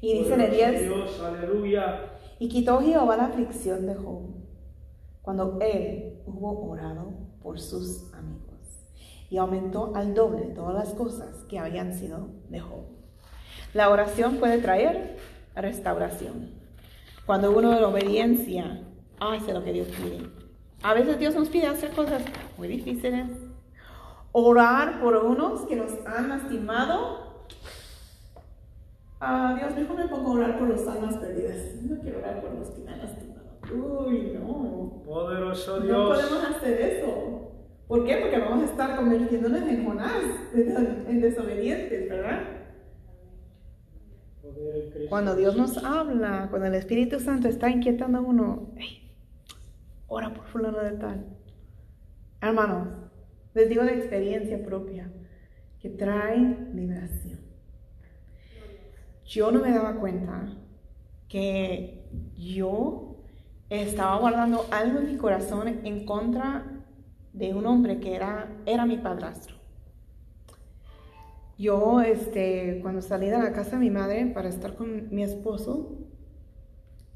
Y 0.00 0.20
dice 0.20 0.32
en 0.32 0.40
el 0.40 0.50
10, 0.50 0.80
Dios, 0.84 1.20
aleluya. 1.20 2.12
y 2.38 2.48
quitó 2.48 2.80
Jehová 2.80 3.18
la 3.18 3.26
aflicción 3.26 3.86
de 3.86 3.94
Job 3.94 4.22
cuando 5.20 5.58
él 5.60 6.22
hubo 6.24 6.70
orado 6.70 7.12
por 7.42 7.60
sus 7.60 8.10
amigos. 8.14 8.86
Y 9.28 9.36
aumentó 9.36 9.94
al 9.94 10.14
doble 10.14 10.46
todas 10.54 10.74
las 10.74 10.94
cosas 10.94 11.44
que 11.44 11.58
habían 11.58 11.92
sido 11.92 12.30
de 12.48 12.60
Job. 12.60 12.95
La 13.74 13.90
oración 13.90 14.36
puede 14.36 14.58
traer 14.58 15.16
restauración. 15.54 16.50
Cuando 17.26 17.50
uno 17.50 17.76
en 17.76 17.84
obediencia 17.84 18.80
hace 19.20 19.52
lo 19.52 19.64
que 19.64 19.72
Dios 19.72 19.88
pide. 19.88 20.18
A 20.82 20.94
veces 20.94 21.18
Dios 21.18 21.34
nos 21.34 21.48
pide 21.48 21.66
hacer 21.66 21.90
cosas 21.90 22.22
muy 22.58 22.68
difíciles. 22.68 23.26
Orar 24.32 25.00
por 25.00 25.16
unos 25.16 25.62
que 25.62 25.76
nos 25.76 25.92
han 26.06 26.28
lastimado. 26.28 27.46
Ah, 29.20 29.56
Dios, 29.58 29.74
mejor 29.74 29.96
me 29.96 30.08
pongo 30.08 30.30
a 30.32 30.34
orar 30.34 30.58
por 30.58 30.68
los 30.68 30.86
almas 30.86 31.16
perdidas. 31.16 31.56
No 31.82 31.98
quiero 32.00 32.18
orar 32.18 32.40
por 32.42 32.52
los 32.54 32.68
que 32.70 32.82
me 32.82 32.92
han 32.92 32.98
lastimado. 32.98 33.46
Uy, 33.72 34.38
no. 34.38 35.02
Poderoso 35.06 35.78
No 35.80 35.82
Dios. 35.84 36.20
podemos 36.20 36.56
hacer 36.56 36.80
eso. 36.80 37.50
¿Por 37.88 38.04
qué? 38.04 38.16
Porque 38.16 38.38
vamos 38.38 38.62
a 38.62 38.70
estar 38.70 38.96
convirtiéndonos 38.96 39.62
en 39.62 39.86
Jonás, 39.86 40.22
en 40.54 41.20
desobedientes, 41.20 42.08
¿verdad? 42.10 42.40
Cuando 45.08 45.36
Dios 45.36 45.56
nos 45.56 45.76
habla, 45.78 46.48
cuando 46.50 46.66
el 46.68 46.74
Espíritu 46.74 47.20
Santo 47.20 47.48
está 47.48 47.70
inquietando 47.70 48.18
a 48.18 48.20
uno, 48.20 48.72
"Ey, 48.76 49.12
ora 50.08 50.32
por 50.32 50.46
fulano 50.46 50.80
de 50.80 50.92
tal. 50.92 51.26
Hermanos, 52.40 52.88
les 53.54 53.68
digo 53.68 53.82
de 53.84 53.94
experiencia 53.94 54.62
propia 54.64 55.10
que 55.80 55.90
trae 55.90 56.38
liberación. 56.74 57.40
Yo 59.24 59.50
no 59.50 59.60
me 59.60 59.70
daba 59.70 59.96
cuenta 59.96 60.56
que 61.28 62.08
yo 62.36 63.16
estaba 63.68 64.18
guardando 64.18 64.66
algo 64.70 65.00
en 65.00 65.06
mi 65.06 65.16
corazón 65.16 65.80
en 65.84 66.06
contra 66.06 66.64
de 67.32 67.52
un 67.54 67.66
hombre 67.66 67.98
que 67.98 68.14
era, 68.14 68.48
era 68.64 68.86
mi 68.86 68.96
padrastro. 68.98 69.55
Yo, 71.58 72.00
este, 72.02 72.80
cuando 72.82 73.00
salí 73.00 73.28
de 73.28 73.38
la 73.38 73.52
casa 73.52 73.72
de 73.72 73.78
mi 73.78 73.90
madre 73.90 74.26
para 74.26 74.48
estar 74.48 74.74
con 74.74 75.08
mi 75.14 75.22
esposo, 75.22 76.06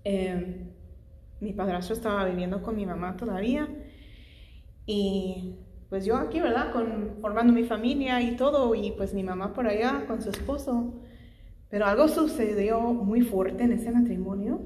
eh, 0.05 0.67
mi 1.41 1.53
padrastro 1.53 1.95
estaba 1.95 2.25
viviendo 2.25 2.63
con 2.63 2.77
mi 2.77 2.87
mamá 2.87 3.17
todavía 3.17 3.69
y 4.87 5.57
pues 5.89 6.05
yo 6.05 6.17
aquí, 6.17 6.41
¿verdad? 6.41 6.73
Con, 6.73 7.17
formando 7.21 7.53
mi 7.53 7.65
familia 7.65 8.21
y 8.23 8.37
todo 8.37 8.75
y 8.75 8.93
pues 8.93 9.13
mi 9.15 9.23
mamá 9.25 9.53
por 9.53 9.67
allá 9.67 10.07
con 10.07 10.23
su 10.23 10.31
esposo. 10.31 10.95
Pero 11.69 11.87
algo 11.87 12.09
sucedió 12.09 12.81
muy 12.81 13.23
fuerte 13.23 13.65
en 13.65 13.73
ese 13.73 13.93
matrimonio 13.93 14.61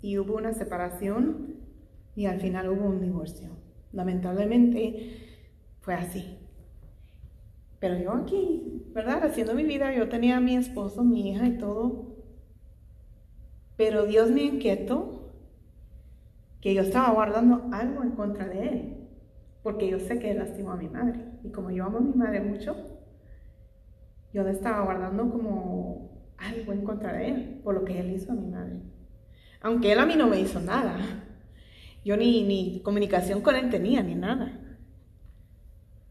y 0.00 0.18
hubo 0.18 0.36
una 0.36 0.52
separación 0.52 1.56
y 2.14 2.26
al 2.26 2.40
final 2.40 2.68
hubo 2.70 2.86
un 2.86 3.00
divorcio. 3.00 3.50
Lamentablemente 3.92 5.18
fue 5.80 5.94
así. 5.94 6.45
Pero 7.86 8.00
yo 8.00 8.12
aquí, 8.14 8.82
¿verdad? 8.92 9.24
Haciendo 9.24 9.54
mi 9.54 9.62
vida, 9.62 9.94
yo 9.94 10.08
tenía 10.08 10.38
a 10.38 10.40
mi 10.40 10.56
esposo, 10.56 11.04
mi 11.04 11.30
hija 11.30 11.46
y 11.46 11.56
todo. 11.56 12.16
Pero 13.76 14.06
Dios 14.06 14.28
me 14.32 14.42
inquietó 14.42 15.32
que 16.60 16.74
yo 16.74 16.82
estaba 16.82 17.14
guardando 17.14 17.68
algo 17.70 18.02
en 18.02 18.10
contra 18.10 18.48
de 18.48 18.68
él. 18.68 19.08
Porque 19.62 19.88
yo 19.88 20.00
sé 20.00 20.18
que 20.18 20.32
él 20.32 20.38
lastimó 20.38 20.72
a 20.72 20.76
mi 20.76 20.88
madre. 20.88 21.20
Y 21.44 21.52
como 21.52 21.70
yo 21.70 21.84
amo 21.84 21.98
a 21.98 22.00
mi 22.00 22.12
madre 22.12 22.40
mucho, 22.40 22.74
yo 24.34 24.42
le 24.42 24.50
estaba 24.50 24.84
guardando 24.84 25.30
como 25.30 26.32
algo 26.38 26.72
en 26.72 26.82
contra 26.82 27.12
de 27.12 27.28
él, 27.28 27.60
por 27.62 27.76
lo 27.76 27.84
que 27.84 28.00
él 28.00 28.10
hizo 28.10 28.32
a 28.32 28.34
mi 28.34 28.48
madre. 28.48 28.80
Aunque 29.60 29.92
él 29.92 30.00
a 30.00 30.06
mí 30.06 30.16
no 30.16 30.26
me 30.26 30.40
hizo 30.40 30.58
nada. 30.58 30.96
Yo 32.04 32.16
ni, 32.16 32.42
ni 32.42 32.80
comunicación 32.80 33.42
con 33.42 33.54
él 33.54 33.70
tenía, 33.70 34.02
ni 34.02 34.16
nada. 34.16 34.55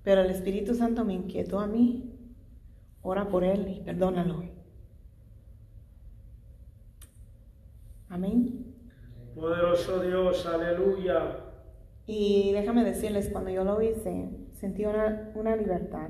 Pero 0.05 0.21
el 0.21 0.29
Espíritu 0.29 0.75
Santo 0.75 1.03
me 1.03 1.15
inquietó 1.15 1.59
a 1.59 1.65
mí. 1.65 2.13
Ora 3.01 3.27
por 3.27 3.43
él 3.43 3.67
y 3.67 3.81
perdónalo. 3.81 4.43
Amén. 8.07 8.75
Poderoso 9.33 10.01
Dios, 10.01 10.45
aleluya. 10.45 11.39
Y 12.05 12.51
déjame 12.53 12.83
decirles, 12.83 13.29
cuando 13.31 13.49
yo 13.49 13.63
lo 13.63 13.81
hice, 13.81 14.29
sentí 14.53 14.85
una, 14.85 15.31
una 15.33 15.55
libertad. 15.55 16.09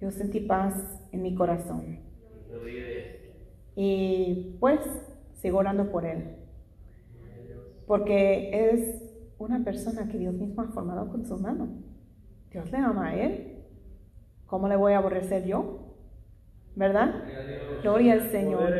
Yo 0.00 0.12
sentí 0.12 0.38
paz 0.38 1.00
en 1.10 1.22
mi 1.22 1.34
corazón. 1.34 1.98
Y 3.74 4.56
pues 4.60 4.80
sigo 5.34 5.58
orando 5.58 5.90
por 5.90 6.06
él. 6.06 6.36
Porque 7.88 8.70
es 8.70 9.02
una 9.38 9.64
persona 9.64 10.06
que 10.08 10.18
Dios 10.18 10.34
mismo 10.34 10.62
ha 10.62 10.68
formado 10.68 11.08
con 11.08 11.26
su 11.26 11.36
mano. 11.38 11.68
Dios 12.56 12.72
le 12.72 12.78
ama 12.78 13.08
a 13.08 13.14
él. 13.14 13.58
¿Cómo 14.46 14.66
le 14.66 14.76
voy 14.76 14.94
a 14.94 14.96
aborrecer 14.96 15.44
yo? 15.44 15.92
¿Verdad? 16.74 17.22
Gloria 17.82 18.14
al 18.14 18.30
Señor. 18.30 18.72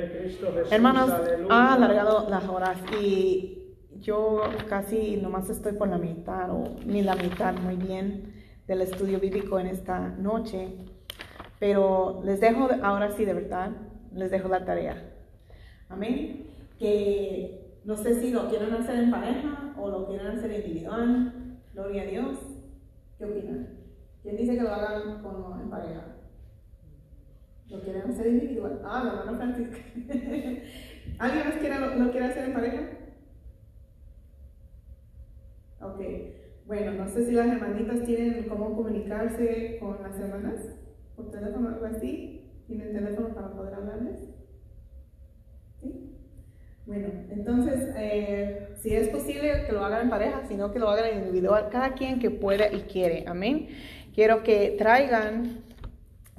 Hermanos, 0.70 1.10
ha 1.50 1.74
alargado 1.74 2.26
las 2.30 2.48
horas 2.48 2.78
y 2.98 3.76
yo 4.00 4.40
casi 4.70 5.18
nomás 5.18 5.50
estoy 5.50 5.74
por 5.74 5.88
la 5.88 5.98
mitad 5.98 6.50
o 6.50 6.76
ni 6.86 7.02
la 7.02 7.16
mitad 7.16 7.52
muy 7.58 7.76
bien 7.76 8.32
del 8.66 8.80
estudio 8.80 9.20
bíblico 9.20 9.60
en 9.60 9.66
esta 9.66 10.08
noche. 10.08 10.68
Pero 11.58 12.22
les 12.24 12.40
dejo, 12.40 12.70
ahora 12.82 13.10
sí 13.10 13.26
de 13.26 13.34
verdad, 13.34 13.72
les 14.10 14.30
dejo 14.30 14.48
la 14.48 14.64
tarea. 14.64 14.96
Amén. 15.90 16.46
Que 16.78 17.82
no 17.84 17.94
sé 17.94 18.22
si 18.22 18.30
lo 18.30 18.48
quieren 18.48 18.72
hacer 18.72 19.00
en 19.00 19.10
pareja 19.10 19.74
o 19.78 19.90
lo 19.90 20.06
quieren 20.06 20.28
hacer 20.28 20.50
individual. 20.50 21.58
Gloria 21.74 22.00
a 22.00 22.06
Dios. 22.06 22.45
¿Qué 23.18 23.24
opinan? 23.24 23.68
¿Quién 24.22 24.36
dice 24.36 24.56
que 24.56 24.62
lo 24.62 24.72
hagan 24.72 25.22
con, 25.22 25.60
en 25.60 25.70
pareja? 25.70 26.16
¿Lo 27.68 27.80
quieren 27.80 28.02
hacer 28.02 28.26
individual? 28.26 28.80
Ah, 28.84 29.02
la 29.04 29.20
hermana 29.20 29.38
Francisca. 29.38 29.78
¿Alguien 31.18 31.48
más 31.48 31.56
quiere, 31.56 31.80
lo, 31.80 31.94
lo 31.96 32.10
quiere 32.10 32.26
hacer 32.26 32.44
en 32.44 32.52
pareja? 32.52 32.82
Ok. 35.80 36.00
Bueno, 36.66 36.92
no 36.92 37.08
sé 37.08 37.24
si 37.26 37.32
las 37.32 37.46
hermanitas 37.46 38.02
tienen 38.04 38.48
cómo 38.48 38.74
comunicarse 38.76 39.78
con 39.80 40.02
las 40.02 40.18
hermanas. 40.18 40.78
¿Por 41.14 41.30
teléfono 41.30 41.68
o 41.68 41.72
algo 41.72 41.86
así? 41.86 42.62
¿Tienen 42.66 42.92
teléfono 42.92 43.34
para 43.34 43.52
poder 43.52 43.74
hablarles? 43.74 44.35
Bueno, 46.86 47.08
entonces, 47.30 47.92
eh, 47.96 48.68
si 48.80 48.94
es 48.94 49.08
posible 49.08 49.64
que 49.66 49.72
lo 49.72 49.84
hagan 49.84 50.02
en 50.02 50.10
pareja, 50.10 50.42
sino 50.46 50.72
que 50.72 50.78
lo 50.78 50.88
hagan 50.88 51.10
en 51.10 51.18
individual, 51.18 51.68
cada 51.70 51.94
quien 51.94 52.20
que 52.20 52.30
pueda 52.30 52.72
y 52.72 52.82
quiere. 52.82 53.24
Amén. 53.26 53.68
Quiero 54.14 54.44
que 54.44 54.76
traigan 54.78 55.64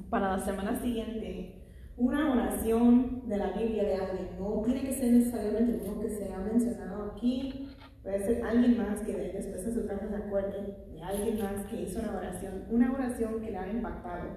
para 0.09 0.37
la 0.37 0.45
semana 0.45 0.79
siguiente 0.79 1.53
una 1.97 2.31
oración 2.31 3.27
de 3.27 3.37
la 3.37 3.51
Biblia 3.51 3.83
de 3.83 3.95
alguien. 3.95 4.29
No 4.39 4.61
tiene 4.63 4.83
que 4.83 4.93
ser 4.93 5.11
necesariamente 5.11 5.81
uno 5.85 5.99
que 5.99 6.09
se 6.09 6.33
ha 6.33 6.39
mencionado 6.39 7.11
aquí. 7.11 7.67
Puede 8.01 8.23
ser 8.23 8.45
alguien 8.45 8.77
más 8.77 9.01
que 9.01 9.13
después 9.13 9.65
en 9.65 9.73
su 9.73 9.85
casa 9.85 10.07
se 10.07 10.15
acuerde 10.15 10.77
de 10.93 11.03
alguien 11.03 11.39
más 11.39 11.65
que 11.65 11.81
hizo 11.81 11.99
una 11.99 12.19
oración. 12.19 12.63
Una 12.69 12.93
oración 12.93 13.41
que 13.41 13.51
le 13.51 13.57
ha 13.57 13.69
impactado, 13.69 14.29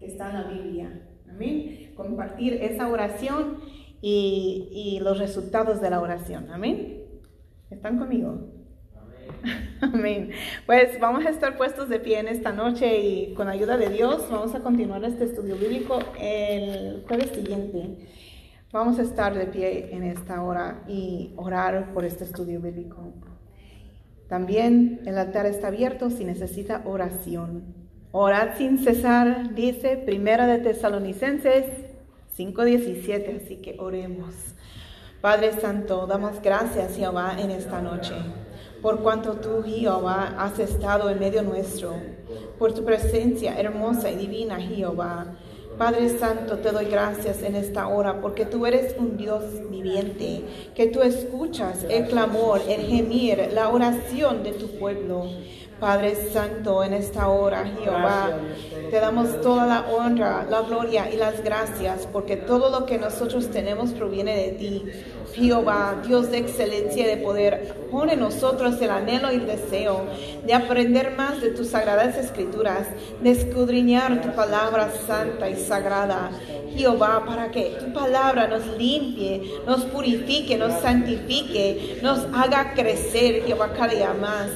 que 0.00 0.06
está 0.06 0.30
en 0.30 0.34
la 0.34 0.48
Biblia. 0.48 1.02
Amén. 1.30 1.92
Compartir 1.94 2.54
esa 2.54 2.88
oración 2.88 3.58
y, 4.00 4.68
y 4.72 5.00
los 5.00 5.18
resultados 5.18 5.80
de 5.80 5.90
la 5.90 6.00
oración. 6.00 6.50
Amén. 6.50 7.04
¿Están 7.70 7.98
conmigo? 7.98 8.38
Amén. 8.94 9.78
Amén. 9.80 10.30
Pues 10.66 11.00
vamos 11.00 11.26
a 11.26 11.30
estar 11.30 11.56
puestos 11.56 11.88
de 11.88 11.98
pie 11.98 12.20
en 12.20 12.28
esta 12.28 12.52
noche 12.52 13.00
y 13.00 13.34
con 13.34 13.48
ayuda 13.48 13.76
de 13.76 13.88
Dios 13.88 14.26
vamos 14.30 14.54
a 14.54 14.60
continuar 14.60 15.04
este 15.04 15.24
estudio 15.24 15.56
bíblico 15.56 15.98
el 16.20 17.04
jueves 17.06 17.30
siguiente. 17.30 18.08
Vamos 18.72 18.98
a 18.98 19.02
estar 19.02 19.34
de 19.34 19.46
pie 19.46 19.94
en 19.94 20.02
esta 20.02 20.42
hora 20.42 20.82
y 20.86 21.32
orar 21.36 21.92
por 21.94 22.04
este 22.04 22.24
estudio 22.24 22.60
bíblico. 22.60 23.14
También 24.28 25.00
el 25.06 25.18
altar 25.18 25.46
está 25.46 25.68
abierto 25.68 26.10
si 26.10 26.24
necesita 26.24 26.82
oración. 26.84 27.74
Orad 28.10 28.56
sin 28.56 28.78
cesar, 28.78 29.54
dice 29.54 29.96
Primera 29.96 30.46
de 30.46 30.58
Tesalonicenses 30.58 31.85
5:17, 32.36 33.42
así 33.42 33.56
que 33.56 33.76
oremos. 33.78 34.34
Padre 35.22 35.52
Santo, 35.58 36.06
damos 36.06 36.42
gracias, 36.42 36.96
Jehová, 36.96 37.36
en 37.38 37.50
esta 37.50 37.80
noche, 37.80 38.14
por 38.82 39.00
cuanto 39.00 39.36
tú, 39.36 39.62
Jehová, 39.64 40.34
has 40.38 40.58
estado 40.58 41.08
en 41.08 41.18
medio 41.18 41.42
nuestro, 41.42 41.94
por 42.58 42.74
tu 42.74 42.84
presencia 42.84 43.58
hermosa 43.58 44.10
y 44.10 44.16
divina, 44.16 44.60
Jehová. 44.60 45.34
Padre 45.78 46.08
Santo, 46.18 46.58
te 46.58 46.72
doy 46.72 46.86
gracias 46.86 47.42
en 47.42 47.54
esta 47.54 47.88
hora 47.88 48.20
porque 48.20 48.46
tú 48.46 48.66
eres 48.66 48.94
un 48.98 49.16
Dios 49.16 49.42
viviente, 49.70 50.44
que 50.74 50.86
tú 50.86 51.02
escuchas 51.02 51.84
el 51.88 52.06
clamor, 52.06 52.60
el 52.68 52.82
gemir, 52.82 53.50
la 53.52 53.70
oración 53.70 54.42
de 54.42 54.52
tu 54.52 54.68
pueblo. 54.78 55.26
Padre 55.80 56.16
Santo, 56.32 56.82
en 56.82 56.94
esta 56.94 57.28
hora, 57.28 57.66
Jehová, 57.82 58.30
te 58.90 58.98
damos 58.98 59.42
toda 59.42 59.66
la 59.66 59.80
honra, 59.90 60.46
la 60.48 60.62
gloria 60.62 61.10
y 61.12 61.18
las 61.18 61.44
gracias, 61.44 62.08
porque 62.10 62.36
todo 62.36 62.70
lo 62.70 62.86
que 62.86 62.96
nosotros 62.96 63.50
tenemos 63.50 63.90
proviene 63.92 64.36
de 64.36 64.52
ti. 64.52 64.84
Jehová, 65.34 66.00
Dios 66.06 66.30
de 66.30 66.38
excelencia 66.38 67.02
y 67.02 67.16
de 67.16 67.22
poder, 67.22 67.74
pone 67.90 68.14
en 68.14 68.20
nosotros 68.20 68.80
el 68.80 68.90
anhelo 68.90 69.30
y 69.30 69.34
el 69.34 69.46
deseo 69.46 70.06
de 70.46 70.54
aprender 70.54 71.14
más 71.14 71.42
de 71.42 71.50
tus 71.50 71.68
sagradas 71.68 72.16
escrituras, 72.16 72.86
de 73.22 73.32
escudriñar 73.32 74.22
tu 74.22 74.34
palabra 74.34 74.90
santa 75.06 75.50
y 75.50 75.56
sagrada. 75.56 76.30
Jehová, 76.74 77.24
para 77.26 77.50
que 77.50 77.76
tu 77.78 77.92
palabra 77.92 78.48
nos 78.48 78.66
limpie, 78.78 79.60
nos 79.66 79.84
purifique, 79.84 80.56
nos 80.56 80.80
santifique, 80.80 81.98
nos 82.02 82.20
haga 82.32 82.72
crecer, 82.72 83.44
Jehová, 83.44 83.74
cada 83.76 83.88
día 83.88 84.14
más. 84.18 84.48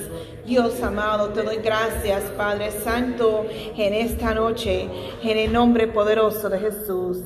Dios 0.46 0.82
amado, 0.82 1.28
te 1.28 1.42
doy 1.42 1.56
gracias, 1.56 2.22
Padre 2.36 2.70
Santo, 2.70 3.46
en 3.76 3.94
esta 3.94 4.34
noche, 4.34 4.88
en 5.22 5.38
el 5.38 5.52
nombre 5.52 5.86
poderoso 5.86 6.48
de 6.48 6.58
Jesús. 6.58 7.18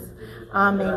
Amén. 0.52 0.92